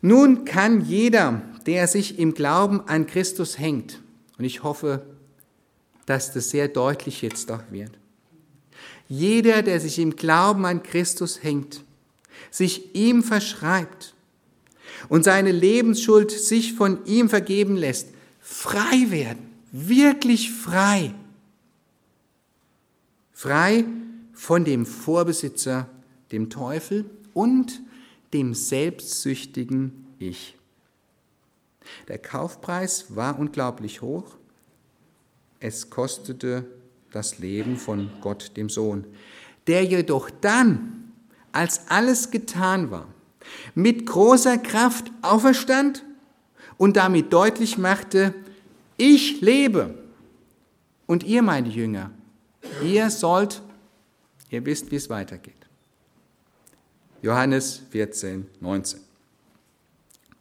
Nun 0.00 0.44
kann 0.44 0.82
jeder, 0.82 1.42
der 1.66 1.88
sich 1.88 2.20
im 2.20 2.34
Glauben 2.34 2.80
an 2.82 3.08
Christus 3.08 3.58
hängt, 3.58 4.00
und 4.38 4.44
ich 4.44 4.62
hoffe, 4.62 5.04
dass 6.06 6.32
das 6.32 6.50
sehr 6.50 6.68
deutlich 6.68 7.22
jetzt 7.22 7.50
doch 7.50 7.72
wird, 7.72 7.98
jeder, 9.08 9.62
der 9.62 9.80
sich 9.80 9.98
im 9.98 10.14
Glauben 10.14 10.64
an 10.64 10.84
Christus 10.84 11.42
hängt, 11.42 11.82
sich 12.54 12.94
ihm 12.94 13.24
verschreibt 13.24 14.14
und 15.08 15.24
seine 15.24 15.50
Lebensschuld 15.50 16.30
sich 16.30 16.74
von 16.74 17.04
ihm 17.04 17.28
vergeben 17.28 17.76
lässt, 17.76 18.10
frei 18.38 19.10
werden 19.10 19.50
wirklich 19.72 20.52
frei. 20.52 21.12
Frei 23.32 23.84
von 24.34 24.64
dem 24.64 24.86
Vorbesitzer, 24.86 25.88
dem 26.30 26.48
Teufel 26.48 27.10
und 27.32 27.80
dem 28.32 28.54
selbstsüchtigen 28.54 30.06
Ich. 30.20 30.56
Der 32.06 32.18
Kaufpreis 32.18 33.16
war 33.16 33.36
unglaublich 33.36 34.00
hoch. 34.00 34.36
Es 35.58 35.90
kostete 35.90 36.64
das 37.10 37.40
Leben 37.40 37.78
von 37.78 38.10
Gott 38.20 38.52
dem 38.56 38.68
Sohn, 38.68 39.04
der 39.66 39.84
jedoch 39.84 40.30
dann, 40.30 41.03
als 41.54 41.88
alles 41.88 42.30
getan 42.30 42.90
war, 42.90 43.06
mit 43.74 44.06
großer 44.06 44.58
Kraft 44.58 45.10
auferstand 45.22 46.04
und 46.76 46.96
damit 46.96 47.32
deutlich 47.32 47.78
machte, 47.78 48.34
ich 48.96 49.40
lebe. 49.40 49.94
Und 51.06 51.22
ihr, 51.22 51.42
meine 51.42 51.68
Jünger, 51.68 52.10
ihr 52.82 53.10
sollt, 53.10 53.62
ihr 54.50 54.64
wisst, 54.64 54.90
wie 54.90 54.96
es 54.96 55.10
weitergeht. 55.10 55.54
Johannes 57.22 57.82
14, 57.90 58.46
19. 58.60 59.00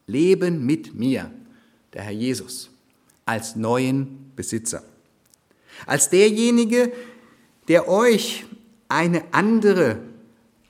Leben 0.08 0.66
mit 0.66 0.96
mir, 0.96 1.32
der 1.94 2.04
Herr 2.04 2.12
Jesus, 2.12 2.70
als 3.26 3.56
neuen 3.56 4.32
Besitzer. 4.36 4.84
Als 5.86 6.10
derjenige, 6.10 6.92
der 7.68 7.88
euch 7.88 8.46
eine 8.90 9.24
andere, 9.34 10.00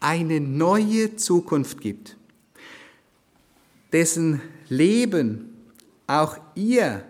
eine 0.03 0.39
neue 0.39 1.15
Zukunft 1.15 1.81
gibt, 1.81 2.17
dessen 3.91 4.41
Leben 4.69 5.49
auch 6.07 6.37
ihr 6.55 7.03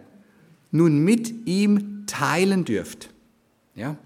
nun 0.71 1.03
mit 1.03 1.47
ihm 1.47 2.05
teilen 2.05 2.65
dürft. 2.65 3.09
Ja? 3.75 3.97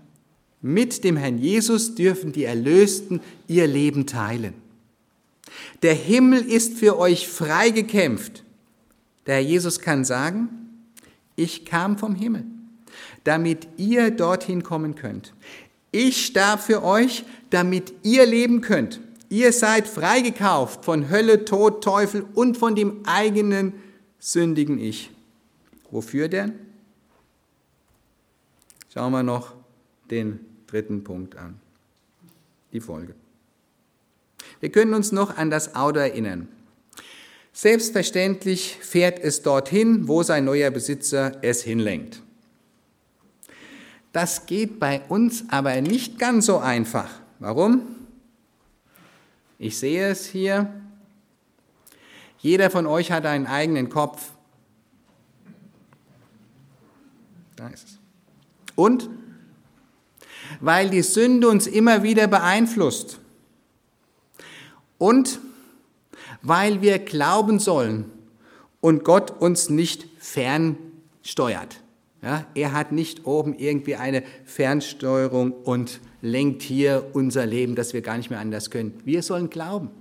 Mit 0.61 1.03
dem 1.03 1.17
Herrn 1.17 1.37
Jesus 1.37 1.95
dürfen 1.95 2.31
die 2.31 2.45
Erlösten 2.45 3.19
ihr 3.47 3.67
Leben 3.67 4.05
teilen. 4.05 4.53
Der 5.81 5.93
Himmel 5.93 6.41
ist 6.41 6.77
für 6.77 6.97
euch 6.97 7.27
freigekämpft. 7.27 8.43
Der 9.25 9.35
Herr 9.35 9.43
Jesus 9.43 9.79
kann 9.79 10.05
sagen, 10.05 10.49
ich 11.35 11.65
kam 11.65 11.97
vom 11.97 12.15
Himmel, 12.15 12.45
damit 13.23 13.67
ihr 13.77 14.11
dorthin 14.11 14.63
kommen 14.63 14.95
könnt. 14.95 15.33
Ich 15.91 16.25
starb 16.25 16.61
für 16.61 16.83
euch, 16.83 17.23
damit 17.49 17.93
ihr 18.03 18.25
leben 18.25 18.61
könnt. 18.61 18.99
Ihr 19.29 19.51
seid 19.51 19.87
freigekauft 19.87 20.85
von 20.85 21.09
Hölle, 21.09 21.45
Tod, 21.45 21.83
Teufel 21.83 22.25
und 22.33 22.57
von 22.57 22.75
dem 22.75 23.05
eigenen 23.05 23.73
sündigen 24.19 24.79
Ich. 24.79 25.11
Wofür 25.91 26.29
denn? 26.29 26.53
Schauen 28.93 29.11
wir 29.11 29.23
noch 29.23 29.53
den 30.09 30.39
dritten 30.65 31.03
Punkt 31.03 31.37
an. 31.37 31.59
Die 32.73 32.79
Folge. 32.79 33.13
Wir 34.59 34.71
können 34.71 34.93
uns 34.93 35.11
noch 35.11 35.37
an 35.37 35.49
das 35.49 35.75
Auto 35.75 35.99
erinnern. 35.99 36.47
Selbstverständlich 37.53 38.77
fährt 38.81 39.19
es 39.19 39.41
dorthin, 39.41 40.07
wo 40.07 40.23
sein 40.23 40.45
neuer 40.45 40.69
Besitzer 40.69 41.37
es 41.41 41.63
hinlenkt. 41.63 42.21
Das 44.13 44.45
geht 44.45 44.79
bei 44.79 45.01
uns 45.09 45.45
aber 45.49 45.79
nicht 45.81 46.19
ganz 46.19 46.45
so 46.45 46.57
einfach. 46.57 47.09
Warum? 47.39 47.95
Ich 49.59 49.77
sehe 49.77 50.09
es 50.09 50.25
hier. 50.25 50.71
Jeder 52.39 52.69
von 52.69 52.85
euch 52.85 53.11
hat 53.11 53.25
einen 53.25 53.47
eigenen 53.47 53.89
Kopf. 53.89 54.31
Da 57.55 57.67
ist 57.69 57.87
es. 57.87 57.99
Und 58.75 59.09
weil 60.59 60.89
die 60.89 61.01
Sünde 61.01 61.49
uns 61.49 61.67
immer 61.67 62.03
wieder 62.03 62.27
beeinflusst. 62.27 63.19
Und 64.97 65.39
weil 66.41 66.81
wir 66.81 66.99
glauben 66.99 67.59
sollen 67.59 68.11
und 68.81 69.03
Gott 69.03 69.31
uns 69.31 69.69
nicht 69.69 70.07
fernsteuert. 70.19 71.81
Ja, 72.27 72.45
er 72.55 72.73
hat 72.73 72.91
nicht 72.91 73.25
oben 73.25 73.57
irgendwie 73.57 73.95
eine 73.95 74.21
Fernsteuerung 74.43 75.53
und 75.53 76.01
lenkt 76.21 76.61
hier 76.61 77.11
unser 77.13 77.45
Leben, 77.45 77.73
dass 77.73 77.93
wir 77.93 78.01
gar 78.01 78.17
nicht 78.17 78.29
mehr 78.29 78.41
anders 78.41 78.69
können. 78.69 78.99
Wir 79.05 79.23
sollen 79.23 79.49
glauben. 79.49 79.91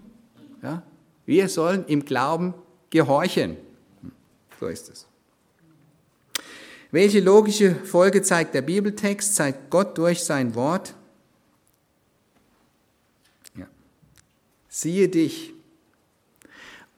Ja, 0.60 0.82
wir 1.24 1.48
sollen 1.48 1.84
im 1.86 2.04
Glauben 2.04 2.52
gehorchen. 2.90 3.56
So 4.58 4.66
ist 4.66 4.90
es. 4.90 5.06
Welche 6.90 7.20
logische 7.20 7.76
Folge 7.76 8.22
zeigt 8.22 8.54
der 8.54 8.62
Bibeltext, 8.62 9.36
zeigt 9.36 9.70
Gott 9.70 9.96
durch 9.96 10.24
sein 10.24 10.56
Wort? 10.56 10.94
Ja. 13.56 13.68
Siehe 14.68 15.08
dich 15.08 15.54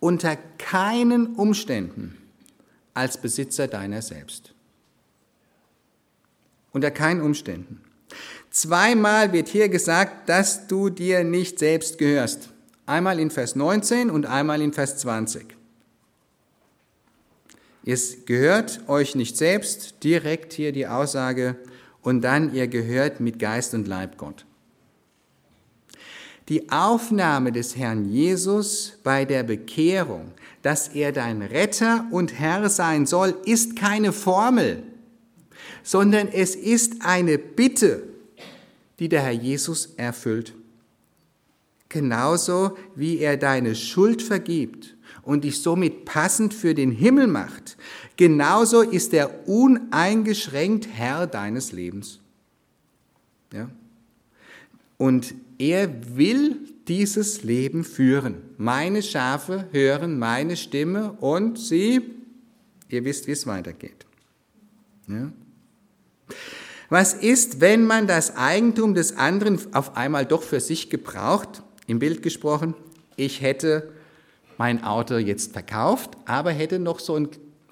unter 0.01 0.37
keinen 0.57 1.35
Umständen 1.35 2.17
als 2.95 3.21
Besitzer 3.21 3.69
deiner 3.69 4.01
selbst. 4.01 4.55
Unter 6.73 6.91
keinen 6.91 7.21
Umständen. 7.21 7.81
Zweimal 8.51 9.33
wird 9.33 9.49
hier 9.49 9.69
gesagt, 9.69 10.29
dass 10.29 10.67
du 10.67 10.91
dir 10.91 11.25
nicht 11.25 11.59
selbst 11.59 11.99
gehörst. 11.99 12.51
Einmal 12.87 13.21
in 13.21 13.31
Vers 13.31 13.55
19 13.57 14.11
und 14.11 14.27
einmal 14.27 14.63
in 14.63 14.73
Vers 14.73 14.97
20. 14.99 15.59
Ihr 17.85 17.99
gehört 18.27 18.81
euch 18.89 19.15
nicht 19.15 19.37
selbst, 19.37 20.03
direkt 20.03 20.53
hier 20.53 20.73
die 20.73 20.87
Aussage, 20.87 21.57
und 22.03 22.23
dann 22.23 22.55
ihr 22.55 22.69
gehört 22.69 23.21
mit 23.21 23.39
Geist 23.39 23.75
und 23.75 23.87
Leib 23.87 24.19
Gott. 24.19 24.45
Die 26.49 26.71
Aufnahme 26.71 27.53
des 27.53 27.77
Herrn 27.77 28.07
Jesus 28.07 28.99
bei 29.05 29.27
der 29.27 29.43
Bekehrung, 29.43 30.33
dass 30.63 30.89
er 30.89 31.13
dein 31.13 31.43
Retter 31.43 32.07
und 32.11 32.39
Herr 32.39 32.71
sein 32.71 33.05
soll, 33.05 33.35
ist 33.45 33.77
keine 33.77 34.13
Formel, 34.13 34.83
sondern 35.89 36.29
es 36.29 36.55
ist 36.55 36.97
eine 37.01 37.39
Bitte, 37.39 38.03
die 38.99 39.09
der 39.09 39.23
Herr 39.23 39.33
Jesus 39.33 39.95
erfüllt. 39.97 40.53
Genauso 41.89 42.77
wie 42.95 43.21
er 43.21 43.39
deine 43.39 43.75
Schuld 43.75 44.21
vergibt 44.21 44.99
und 45.23 45.45
dich 45.45 45.63
somit 45.63 46.05
passend 46.05 46.53
für 46.53 46.75
den 46.75 46.91
Himmel 46.91 47.27
macht, 47.27 47.79
genauso 48.19 48.83
ist 48.83 49.15
er 49.15 49.49
uneingeschränkt 49.49 50.89
Herr 50.93 51.27
deines 51.27 51.73
Lebens. 51.73 52.21
Ja? 53.55 53.71
Und 54.99 55.35
er 55.57 55.89
will 56.19 56.59
dieses 56.87 57.45
Leben 57.45 57.83
führen. 57.83 58.43
Meine 58.59 59.03
Schafe 59.03 59.67
hören 59.73 60.19
meine 60.19 60.59
Stimme 60.59 61.13
und 61.13 61.59
sie, 61.59 62.03
ihr 62.91 63.07
wisst, 63.07 63.27
wie 63.27 63.33
es 63.33 63.47
weitergeht. 63.47 64.05
Ja? 65.09 65.33
Was 66.91 67.13
ist, 67.13 67.61
wenn 67.61 67.85
man 67.85 68.07
das 68.07 68.37
Eigentum 68.37 68.95
des 68.95 69.17
anderen 69.17 69.59
auf 69.75 69.97
einmal 69.97 70.25
doch 70.25 70.43
für 70.43 70.61
sich 70.61 70.89
gebraucht? 70.89 71.63
Im 71.87 71.99
Bild 71.99 72.23
gesprochen, 72.23 72.75
ich 73.17 73.43
hätte 73.43 73.91
mein 74.57 74.85
Auto 74.85 75.17
jetzt 75.17 75.53
verkauft, 75.53 76.11
aber 76.25 76.51
hätte 76.51 76.79
noch 76.79 76.99
so 76.99 77.29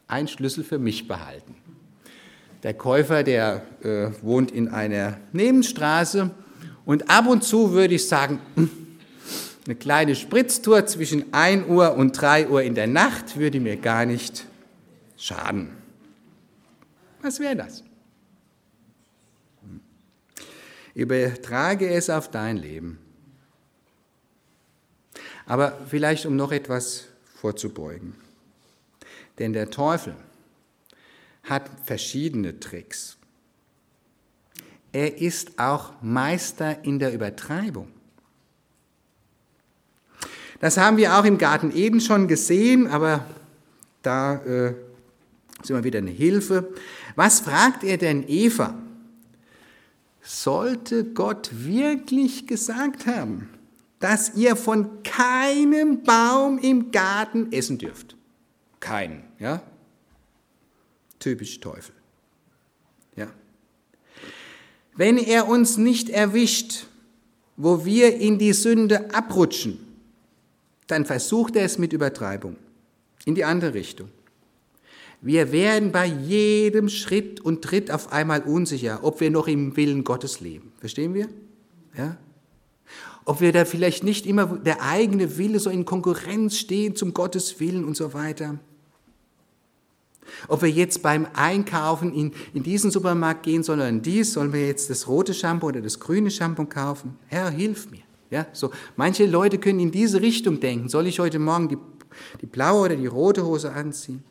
einen 0.09 0.28
Schlüssel 0.28 0.64
für 0.64 0.78
mich 0.78 1.09
behalten. 1.09 1.54
Der 2.62 2.74
Käufer, 2.74 3.22
der 3.22 3.62
äh, 3.82 4.09
wohnt 4.22 4.50
in 4.50 4.68
einer 4.68 5.18
Nebenstraße 5.32 6.30
und 6.84 7.11
ab 7.11 7.26
und 7.26 7.44
zu 7.44 7.72
würde 7.72 7.94
ich 7.94 8.09
sagen, 8.09 8.40
hm, 8.54 8.70
eine 9.66 9.74
kleine 9.74 10.14
Spritztour 10.14 10.86
zwischen 10.86 11.32
1 11.32 11.68
Uhr 11.68 11.94
und 11.94 12.12
3 12.12 12.48
Uhr 12.48 12.62
in 12.62 12.74
der 12.74 12.86
Nacht 12.86 13.36
würde 13.36 13.61
mir 13.61 13.76
gar 13.76 14.07
nicht 14.07 14.46
schaden. 15.16 15.70
Was 17.22 17.40
wäre 17.40 17.57
das? 17.57 17.82
Übertrage 20.97 21.90
es 21.90 22.09
auf 22.09 22.30
dein 22.30 22.57
Leben. 22.57 22.99
Aber 25.44 25.78
vielleicht 25.90 26.24
um 26.24 26.36
noch 26.36 26.53
etwas 26.53 27.05
vorzubeugen. 27.34 28.14
Denn 29.38 29.53
der 29.53 29.70
Teufel 29.70 30.16
hat 31.44 31.70
verschiedene 31.84 32.59
Tricks. 32.59 33.18
Er 34.90 35.20
ist 35.20 35.59
auch 35.59 35.92
Meister 36.01 36.82
in 36.82 36.99
der 36.99 37.12
Übertreibung. 37.12 37.88
Das 40.61 40.78
haben 40.78 40.97
wir 40.97 41.18
auch 41.18 41.26
im 41.26 41.36
Garten 41.36 41.76
Eden 41.76 42.01
schon 42.01 42.26
gesehen, 42.26 42.86
aber 42.86 43.26
da 44.01 44.36
äh, 44.36 44.74
ist 45.61 45.68
immer 45.68 45.84
wieder 45.84 45.99
eine 45.99 46.11
Hilfe. 46.11 46.72
Was 47.16 47.40
fragt 47.40 47.84
er 47.84 47.99
denn 47.99 48.24
Eva? 48.26 48.74
Sollte 50.27 51.05
Gott 51.05 51.51
wirklich 51.53 52.47
gesagt 52.47 53.07
haben, 53.07 53.49
dass 54.01 54.35
ihr 54.35 54.57
von 54.57 55.03
keinem 55.03 56.03
Baum 56.03 56.59
im 56.59 56.91
Garten 56.91 57.53
essen 57.53 57.79
dürft? 57.79 58.16
Keinen, 58.81 59.22
ja? 59.39 59.62
Typisch 61.18 61.61
Teufel. 61.61 61.95
Ja. 63.14 63.29
Wenn 64.95 65.16
er 65.16 65.49
uns 65.49 65.77
nicht 65.77 66.11
erwischt, 66.11 66.87
wo 67.57 67.85
wir 67.85 68.16
in 68.16 68.39
die 68.39 68.53
Sünde 68.53 69.14
abrutschen, 69.14 69.79
dann 70.89 71.07
versucht 71.07 71.57
er 71.57 71.64
es 71.64 71.79
mit 71.79 71.93
Übertreibung 71.93 72.57
in 73.24 73.35
die 73.35 73.45
andere 73.45 73.74
Richtung. 73.74 74.11
Wir 75.21 75.51
werden 75.53 75.93
bei 75.93 76.07
jedem 76.07 76.89
Schritt 76.89 77.41
und 77.41 77.62
Tritt 77.62 77.91
auf 77.91 78.12
einmal 78.12 78.43
unsicher, 78.43 79.01
ob 79.03 79.21
wir 79.21 79.31
noch 79.31 79.49
im 79.49 79.77
Willen 79.77 80.05
Gottes 80.05 80.41
leben. 80.41 80.73
Verstehen 80.79 81.14
wir? 81.14 81.29
Ja? 81.97 82.17
Ob 83.25 83.41
wir 83.41 83.53
da 83.53 83.64
vielleicht 83.64 84.05
nicht 84.05 84.27
immer 84.27 84.47
der 84.47 84.83
eigene 84.83 85.37
Wille 85.39 85.59
so 85.59 85.71
in 85.71 85.85
Konkurrenz 85.85 86.59
stehen 86.59 86.95
zum 86.95 87.12
Gottes 87.12 87.59
Willen 87.59 87.85
und 87.85 87.97
so 87.97 88.14
weiter. 88.14 88.59
Ob 90.49 90.62
wir 90.62 90.71
jetzt 90.71 91.03
beim 91.03 91.27
Einkaufen 91.35 92.12
in, 92.12 92.33
in 92.53 92.62
diesen 92.62 92.91
Supermarkt 92.91 93.43
gehen, 93.43 93.62
sondern 93.62 93.89
in 93.97 94.03
dies, 94.03 94.33
sollen 94.33 94.53
wir 94.53 94.67
jetzt 94.67 94.91
das 94.91 95.09
rote 95.09 95.35
Shampoo 95.35 95.69
oder 95.69 95.81
das 95.81 95.99
grüne 95.99 96.31
Shampoo 96.31 96.67
kaufen? 96.67 97.17
Herr, 97.27 97.51
hilf 97.51 97.91
mir. 97.91 98.03
Ja, 98.31 98.47
so. 98.53 98.71
Manche 98.97 99.27
Leute 99.27 99.59
können 99.59 99.81
in 99.81 99.93
diese 99.93 100.21
Richtung 100.21 100.61
denken. 100.61 100.89
Soll 100.89 101.07
ich 101.07 101.21
heute 101.21 101.39
Morgen 101.39 101.69
die, 101.69 101.79
die 102.41 102.47
blaue 102.47 102.87
oder 102.87 102.97
die 102.97 103.07
rote 103.07 103.45
Hose 103.45 103.73
anziehen? 103.73 104.23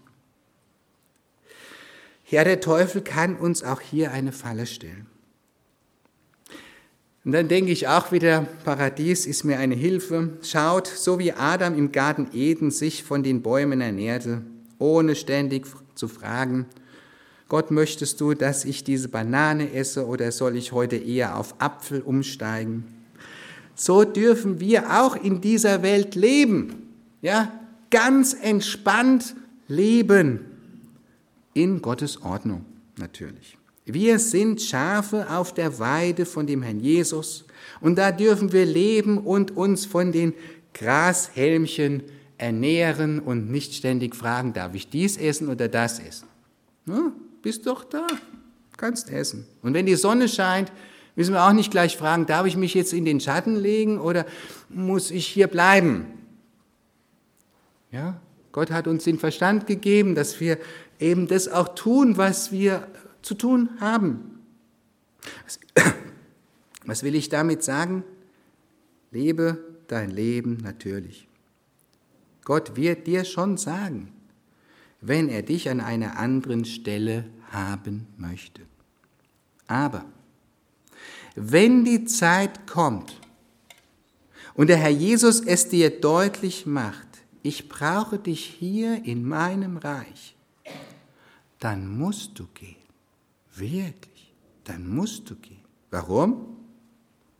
Ja, 2.27 2.43
der 2.43 2.59
Teufel 2.59 3.01
kann 3.01 3.35
uns 3.35 3.63
auch 3.63 3.81
hier 3.81 4.11
eine 4.11 4.31
Falle 4.31 4.65
stellen. 4.65 5.05
Und 7.23 7.31
dann 7.31 7.47
denke 7.47 7.71
ich 7.71 7.87
auch 7.87 8.11
wieder, 8.11 8.47
Paradies 8.63 9.25
ist 9.25 9.43
mir 9.43 9.59
eine 9.59 9.75
Hilfe. 9.75 10.37
Schaut, 10.43 10.87
so 10.87 11.17
wie 11.19 11.33
Adam 11.33 11.77
im 11.77 11.91
Garten 11.91 12.27
Eden 12.33 12.71
sich 12.71 13.03
von 13.03 13.23
den 13.23 13.41
Bäumen 13.41 13.81
ernährte, 13.81 14.41
ohne 14.79 15.15
ständig 15.15 15.65
zu 15.95 16.07
fragen, 16.07 16.65
Gott, 17.47 17.69
möchtest 17.69 18.21
du, 18.21 18.33
dass 18.33 18.65
ich 18.65 18.83
diese 18.83 19.07
Banane 19.07 19.71
esse 19.71 20.07
oder 20.07 20.31
soll 20.31 20.55
ich 20.55 20.71
heute 20.71 20.95
eher 20.95 21.37
auf 21.37 21.55
Apfel 21.59 22.01
umsteigen? 22.01 22.85
So 23.75 24.03
dürfen 24.03 24.59
wir 24.59 24.99
auch 24.99 25.15
in 25.15 25.41
dieser 25.41 25.83
Welt 25.83 26.15
leben. 26.15 26.91
Ja, 27.21 27.51
ganz 27.91 28.33
entspannt 28.33 29.35
leben 29.67 30.54
in 31.55 31.81
Gottes 31.81 32.21
Ordnung 32.21 32.63
natürlich. 32.97 33.57
Wir 33.85 34.19
sind 34.19 34.61
Schafe 34.61 35.29
auf 35.31 35.53
der 35.53 35.79
Weide 35.79 36.25
von 36.25 36.45
dem 36.45 36.61
Herrn 36.61 36.79
Jesus 36.79 37.45
und 37.81 37.97
da 37.97 38.11
dürfen 38.11 38.51
wir 38.51 38.65
leben 38.65 39.17
und 39.17 39.55
uns 39.55 39.85
von 39.85 40.11
den 40.11 40.33
Grashelmchen 40.73 42.03
ernähren 42.37 43.19
und 43.19 43.49
nicht 43.49 43.73
ständig 43.73 44.15
fragen, 44.15 44.53
darf 44.53 44.75
ich 44.75 44.89
dies 44.89 45.17
essen 45.17 45.47
oder 45.47 45.67
das 45.67 45.99
essen? 45.99 46.27
Ja, 46.85 47.11
bist 47.41 47.65
doch 47.65 47.83
da, 47.83 48.05
kannst 48.77 49.09
essen. 49.09 49.47
Und 49.61 49.73
wenn 49.73 49.85
die 49.85 49.95
Sonne 49.95 50.27
scheint, 50.27 50.71
müssen 51.15 51.33
wir 51.33 51.43
auch 51.45 51.53
nicht 51.53 51.71
gleich 51.71 51.95
fragen, 51.95 52.25
darf 52.25 52.45
ich 52.45 52.57
mich 52.57 52.73
jetzt 52.73 52.91
in 52.91 53.05
den 53.05 53.21
Schatten 53.21 53.55
legen 53.55 53.99
oder 53.99 54.25
muss 54.67 55.11
ich 55.11 55.25
hier 55.25 55.47
bleiben? 55.47 56.07
Ja, 57.91 58.19
Gott 58.51 58.71
hat 58.71 58.87
uns 58.87 59.03
den 59.03 59.19
Verstand 59.19 59.67
gegeben, 59.67 60.15
dass 60.15 60.39
wir 60.39 60.57
eben 60.99 61.27
das 61.27 61.47
auch 61.47 61.75
tun, 61.75 62.17
was 62.17 62.51
wir 62.51 62.87
zu 63.21 63.35
tun 63.35 63.69
haben. 63.79 64.39
Was 66.85 67.01
will 67.01 67.15
ich 67.15 67.29
damit 67.29 67.63
sagen? 67.63 68.03
Lebe 69.09 69.57
dein 69.87 70.11
Leben 70.11 70.57
natürlich. 70.57 71.27
Gott 72.43 72.75
wird 72.75 73.07
dir 73.07 73.25
schon 73.25 73.57
sagen, 73.57 74.13
wenn 75.01 75.27
er 75.27 75.41
dich 75.41 75.69
an 75.69 75.81
einer 75.81 76.17
anderen 76.17 76.63
Stelle 76.63 77.25
haben 77.51 78.05
möchte. 78.17 78.61
Aber 79.67 80.05
wenn 81.35 81.83
die 81.83 82.05
Zeit 82.05 82.67
kommt 82.67 83.19
und 84.53 84.67
der 84.67 84.77
Herr 84.77 84.89
Jesus 84.89 85.41
es 85.41 85.69
dir 85.69 85.89
deutlich 85.89 86.65
macht, 86.65 87.07
ich 87.41 87.67
brauche 87.67 88.19
dich 88.19 88.45
hier 88.45 89.03
in 89.05 89.27
meinem 89.27 89.77
Reich, 89.77 90.34
dann 91.65 91.97
musst 91.97 92.37
du 92.39 92.47
gehen. 92.53 92.75
Wirklich, 93.55 94.33
dann 94.63 94.87
musst 94.87 95.29
du 95.29 95.35
gehen. 95.35 95.63
Warum? 95.91 96.57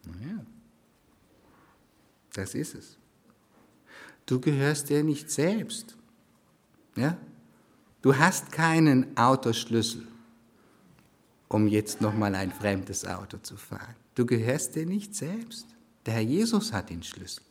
Naja, 0.03 0.45
das 2.33 2.55
ist 2.55 2.75
es. 2.75 2.97
Du 4.25 4.39
gehörst 4.39 4.89
dir 4.89 5.03
nicht 5.03 5.29
selbst. 5.29 5.95
Ja? 6.95 7.17
Du 8.01 8.15
hast 8.15 8.51
keinen 8.51 9.15
Autoschlüssel 9.17 10.07
um 11.47 11.67
jetzt 11.67 12.01
nochmal 12.01 12.35
ein 12.35 12.51
fremdes 12.51 13.05
Auto 13.05 13.37
zu 13.37 13.55
fahren. 13.55 13.95
Du 14.15 14.25
gehörst 14.25 14.75
dir 14.75 14.85
nicht 14.85 15.15
selbst. 15.15 15.67
Der 16.05 16.15
Herr 16.15 16.21
Jesus 16.21 16.73
hat 16.73 16.89
den 16.89 17.03
Schlüssel. 17.03 17.43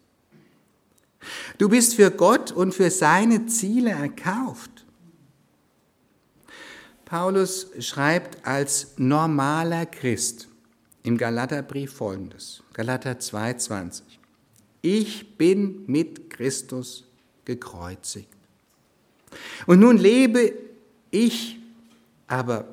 Du 1.58 1.68
bist 1.68 1.94
für 1.94 2.10
Gott 2.10 2.52
und 2.52 2.74
für 2.74 2.90
seine 2.90 3.46
Ziele 3.46 3.90
erkauft. 3.90 4.73
Paulus 7.04 7.68
schreibt 7.80 8.46
als 8.46 8.94
normaler 8.96 9.86
Christ 9.86 10.48
im 11.02 11.18
Galaterbrief 11.18 11.92
folgendes, 11.92 12.62
Galater 12.72 13.12
2,20. 13.12 14.02
Ich 14.80 15.36
bin 15.36 15.84
mit 15.86 16.30
Christus 16.30 17.04
gekreuzigt. 17.44 18.28
Und 19.66 19.80
nun 19.80 19.98
lebe 19.98 20.52
ich, 21.10 21.58
aber 22.26 22.68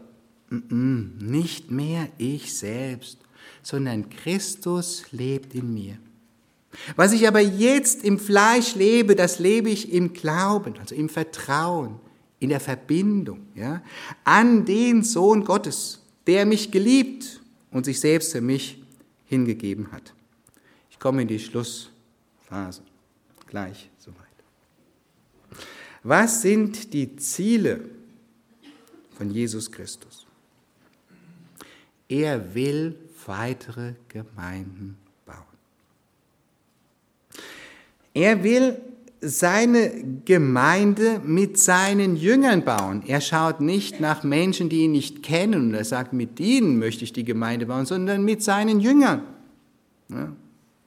nicht 0.50 1.72
mehr 1.72 2.10
ich 2.18 2.58
selbst, 2.58 3.18
sondern 3.64 4.10
Christus 4.10 5.12
lebt 5.12 5.56
in 5.56 5.74
mir. 5.74 5.98
Was 6.96 7.12
ich 7.12 7.28
aber 7.28 7.42
jetzt 7.42 8.04
im 8.04 8.18
Fleisch 8.18 8.76
lebe, 8.76 9.16
das 9.16 9.40
lebe 9.40 9.70
ich 9.70 9.92
im 9.92 10.14
Glauben, 10.14 10.78
also 10.80 10.96
im 10.96 11.10
Vertrauen, 11.10 12.00
in 12.42 12.50
der 12.50 12.60
Verbindung 12.60 13.48
ja, 13.56 13.82
an 14.24 14.66
den 14.66 15.04
Sohn 15.04 15.46
Gottes, 15.46 16.02
der 16.28 16.46
mich 16.46 16.72
geliebt 16.72 17.40
und 17.70 17.86
sich 17.86 18.00
selbst 18.00 18.32
für 18.32 18.42
mich 18.42 18.84
hingegeben 19.28 19.92
hat. 19.92 20.14
Ich 20.90 21.00
komme 21.00 21.22
in 21.22 21.28
die 21.28 21.40
Schlussphase. 21.40 22.82
Gleich 23.46 23.90
soweit. 24.00 24.18
Was 26.04 26.42
sind 26.42 26.94
die 26.94 27.16
Ziele 27.16 27.82
von 29.12 29.30
Jesus 29.30 29.72
Christus? 29.72 30.26
Er 32.10 32.56
will 32.56 32.98
weitere 33.26 33.94
Gemeinden 34.08 34.98
bauen. 35.26 35.38
Er 38.14 38.44
will 38.44 38.82
seine 39.22 40.04
Gemeinde 40.26 41.22
mit 41.24 41.60
seinen 41.60 42.16
Jüngern 42.16 42.66
bauen. 42.66 43.04
Er 43.06 43.22
schaut 43.22 43.62
nicht 43.62 44.00
nach 44.00 44.24
Menschen, 44.24 44.68
die 44.68 44.86
ihn 44.86 44.92
nicht 44.92 45.22
kennen 45.22 45.68
und 45.68 45.74
er 45.76 45.86
sagt, 45.86 46.12
mit 46.12 46.40
ihnen 46.40 46.80
möchte 46.80 47.04
ich 47.04 47.14
die 47.14 47.24
Gemeinde 47.24 47.68
bauen, 47.68 47.86
sondern 47.86 48.26
mit 48.26 48.42
seinen 48.42 48.80
Jüngern. 48.80 49.22
Ja? 50.10 50.36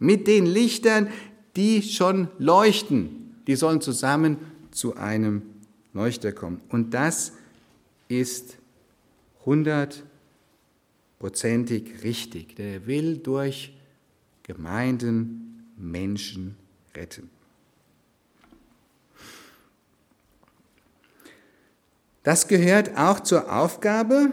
Mit 0.01 0.27
den 0.27 0.47
Lichtern, 0.47 1.09
die 1.55 1.83
schon 1.83 2.29
leuchten. 2.39 3.35
Die 3.47 3.55
sollen 3.55 3.81
zusammen 3.81 4.39
zu 4.73 4.97
einem 4.97 5.43
Leuchter 5.93 6.33
kommen. 6.33 6.61
Und 6.69 6.93
das 6.93 7.33
ist 8.09 8.59
100 9.41 10.03
prozentig 11.21 12.03
richtig. 12.03 12.57
Der 12.57 12.87
will 12.87 13.19
durch 13.19 13.73
Gemeinden 14.43 15.63
Menschen 15.77 16.57
retten. 16.97 17.31
Das 22.25 22.49
gehört 22.49 22.97
auch 22.97 23.21
zur 23.21 23.53
Aufgabe 23.53 24.33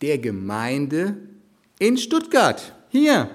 der 0.00 0.18
Gemeinde 0.18 1.16
in 1.78 1.98
Stuttgart, 1.98 2.72
hier, 2.88 3.30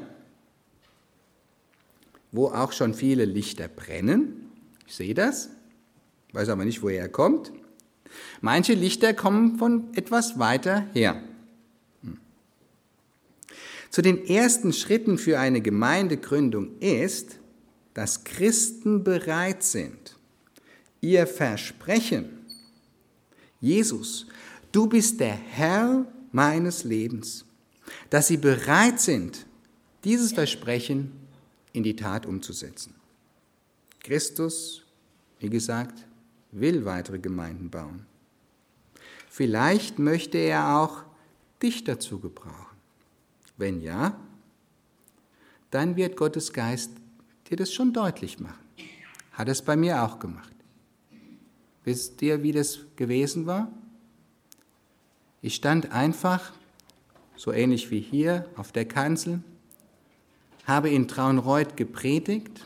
wo 2.31 2.47
auch 2.47 2.71
schon 2.71 2.93
viele 2.93 3.25
Lichter 3.25 3.67
brennen. 3.67 4.49
Ich 4.87 4.95
sehe 4.95 5.13
das, 5.13 5.49
weiß 6.31 6.49
aber 6.49 6.63
nicht, 6.63 6.81
woher 6.81 7.01
er 7.01 7.09
kommt. 7.09 7.51
Manche 8.39 8.73
Lichter 8.73 9.13
kommen 9.13 9.57
von 9.57 9.93
etwas 9.93 10.39
weiter 10.39 10.87
her. 10.93 11.21
Zu 13.89 14.01
den 14.01 14.25
ersten 14.25 14.71
Schritten 14.71 15.17
für 15.17 15.37
eine 15.37 15.61
Gemeindegründung 15.61 16.77
ist, 16.79 17.39
dass 17.93 18.23
Christen 18.23 19.03
bereit 19.03 19.63
sind, 19.63 20.17
ihr 21.01 21.27
Versprechen, 21.27 22.38
Jesus, 23.59 24.25
du 24.71 24.87
bist 24.87 25.19
der 25.19 25.33
Herr 25.33 26.05
meines 26.31 26.83
Lebens, 26.83 27.45
dass 28.09 28.27
sie 28.27 28.37
bereit 28.37 28.99
sind, 28.99 29.45
dieses 30.03 30.31
Versprechen 30.31 31.11
in 31.73 31.83
die 31.83 31.95
Tat 31.95 32.25
umzusetzen. 32.25 32.95
Christus, 34.01 34.83
wie 35.39 35.49
gesagt, 35.49 36.05
will 36.51 36.85
weitere 36.85 37.19
Gemeinden 37.19 37.69
bauen. 37.69 38.05
Vielleicht 39.29 39.99
möchte 39.99 40.37
er 40.37 40.77
auch 40.77 41.03
dich 41.61 41.83
dazu 41.83 42.19
gebrauchen. 42.19 42.77
Wenn 43.57 43.81
ja, 43.81 44.19
dann 45.69 45.95
wird 45.95 46.17
Gottes 46.17 46.53
Geist 46.53 46.91
dir 47.49 47.57
das 47.57 47.73
schon 47.73 47.93
deutlich 47.93 48.39
machen. 48.39 48.63
Hat 49.33 49.49
es 49.49 49.61
bei 49.61 49.75
mir 49.75 50.01
auch 50.03 50.19
gemacht. 50.19 50.53
Wisst 51.89 52.21
ihr, 52.21 52.43
wie 52.43 52.51
das 52.51 52.81
gewesen 52.97 53.47
war? 53.47 53.71
Ich 55.41 55.55
stand 55.55 55.91
einfach, 55.91 56.53
so 57.35 57.51
ähnlich 57.51 57.89
wie 57.89 57.99
hier, 57.99 58.45
auf 58.55 58.71
der 58.71 58.85
Kanzel, 58.85 59.41
habe 60.65 60.91
in 60.91 61.07
Traunreuth 61.07 61.75
gepredigt 61.75 62.63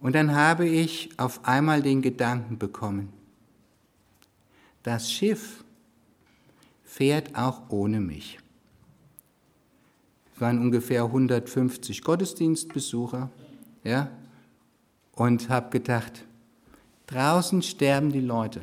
und 0.00 0.14
dann 0.14 0.36
habe 0.36 0.68
ich 0.68 1.10
auf 1.18 1.44
einmal 1.44 1.82
den 1.82 2.00
Gedanken 2.00 2.58
bekommen, 2.58 3.12
das 4.84 5.10
Schiff 5.10 5.64
fährt 6.84 7.34
auch 7.34 7.70
ohne 7.70 7.98
mich. 7.98 8.38
Es 10.36 10.40
waren 10.40 10.60
ungefähr 10.60 11.02
150 11.02 12.02
Gottesdienstbesucher, 12.02 13.32
ja, 13.82 14.12
und 15.10 15.48
habe 15.48 15.70
gedacht, 15.70 16.24
draußen 17.10 17.62
sterben 17.62 18.12
die 18.12 18.20
Leute 18.20 18.62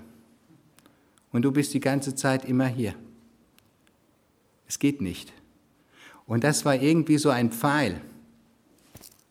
und 1.31 1.43
du 1.43 1.51
bist 1.51 1.73
die 1.73 1.79
ganze 1.79 2.15
Zeit 2.15 2.45
immer 2.45 2.67
hier. 2.67 2.95
Es 4.67 4.79
geht 4.79 5.01
nicht. 5.01 5.33
Und 6.25 6.43
das 6.43 6.65
war 6.65 6.75
irgendwie 6.75 7.17
so 7.17 7.29
ein 7.29 7.51
Pfeil, 7.51 8.01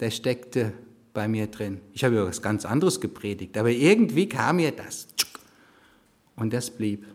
der 0.01 0.11
steckte 0.11 0.73
bei 1.13 1.29
mir 1.29 1.47
drin. 1.47 1.81
Ich 1.93 2.05
habe 2.05 2.15
über 2.15 2.27
was 2.27 2.43
ganz 2.43 2.65
anderes 2.65 3.01
gepredigt, 3.01 3.57
aber 3.59 3.71
irgendwie 3.71 4.29
kam 4.29 4.57
mir 4.57 4.73
das. 4.73 5.09
Und 6.37 6.53
das 6.53 6.71
blieb. 6.71 7.07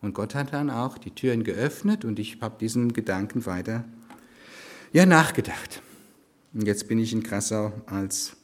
Und 0.00 0.14
Gott 0.14 0.34
hat 0.34 0.52
dann 0.52 0.70
auch 0.70 0.98
die 0.98 1.12
Türen 1.12 1.44
geöffnet 1.44 2.04
und 2.04 2.18
ich 2.18 2.40
habe 2.40 2.56
diesen 2.60 2.92
Gedanken 2.92 3.46
weiter 3.46 3.84
ja, 4.92 5.06
nachgedacht. 5.06 5.82
Und 6.52 6.66
jetzt 6.66 6.86
bin 6.86 6.98
ich 6.98 7.12
in 7.12 7.22
Krassau 7.22 7.72
als 7.86 8.36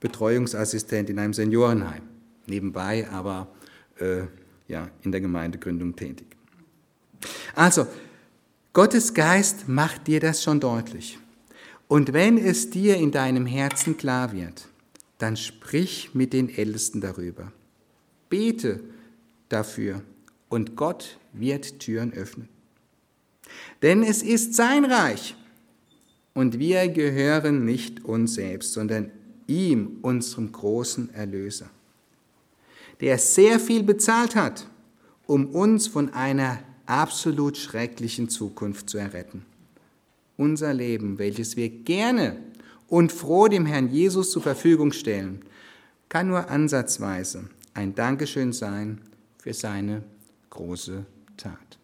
Betreuungsassistent 0.00 1.08
in 1.08 1.18
einem 1.18 1.32
Seniorenheim. 1.32 2.02
Nebenbei 2.46 3.08
aber 3.10 3.48
äh, 3.98 4.22
ja, 4.68 4.90
in 5.02 5.12
der 5.12 5.20
Gemeindegründung 5.20 5.94
tätig. 5.96 6.26
Also, 7.54 7.86
Gottes 8.72 9.14
Geist 9.14 9.68
macht 9.68 10.06
dir 10.06 10.20
das 10.20 10.42
schon 10.42 10.60
deutlich. 10.60 11.18
Und 11.86 12.12
wenn 12.12 12.38
es 12.38 12.70
dir 12.70 12.96
in 12.96 13.12
deinem 13.12 13.46
Herzen 13.46 13.96
klar 13.96 14.32
wird, 14.32 14.66
dann 15.18 15.36
sprich 15.36 16.14
mit 16.14 16.32
den 16.32 16.48
Ältesten 16.48 17.00
darüber. 17.00 17.52
Bete 18.28 18.80
dafür 19.48 20.02
und 20.48 20.76
Gott 20.76 21.18
wird 21.32 21.78
Türen 21.78 22.12
öffnen. 22.12 22.48
Denn 23.82 24.02
es 24.02 24.22
ist 24.22 24.54
sein 24.54 24.84
Reich 24.84 25.36
und 26.32 26.58
wir 26.58 26.88
gehören 26.88 27.64
nicht 27.64 28.04
uns 28.04 28.34
selbst, 28.34 28.72
sondern 28.72 29.10
ihm, 29.46 29.98
unserem 30.02 30.50
großen 30.50 31.14
Erlöser, 31.14 31.70
der 33.00 33.18
sehr 33.18 33.60
viel 33.60 33.82
bezahlt 33.82 34.36
hat, 34.36 34.66
um 35.26 35.46
uns 35.46 35.86
von 35.86 36.12
einer 36.12 36.58
absolut 36.86 37.56
schrecklichen 37.56 38.28
Zukunft 38.28 38.90
zu 38.90 38.98
erretten. 38.98 39.44
Unser 40.36 40.74
Leben, 40.74 41.18
welches 41.18 41.56
wir 41.56 41.68
gerne 41.68 42.36
und 42.88 43.12
froh 43.12 43.48
dem 43.48 43.66
Herrn 43.66 43.90
Jesus 43.90 44.30
zur 44.30 44.42
Verfügung 44.42 44.92
stellen, 44.92 45.42
kann 46.08 46.28
nur 46.28 46.50
ansatzweise 46.50 47.48
ein 47.72 47.94
Dankeschön 47.94 48.52
sein 48.52 49.00
für 49.38 49.54
seine 49.54 50.02
große 50.50 51.04
Tat. 51.36 51.78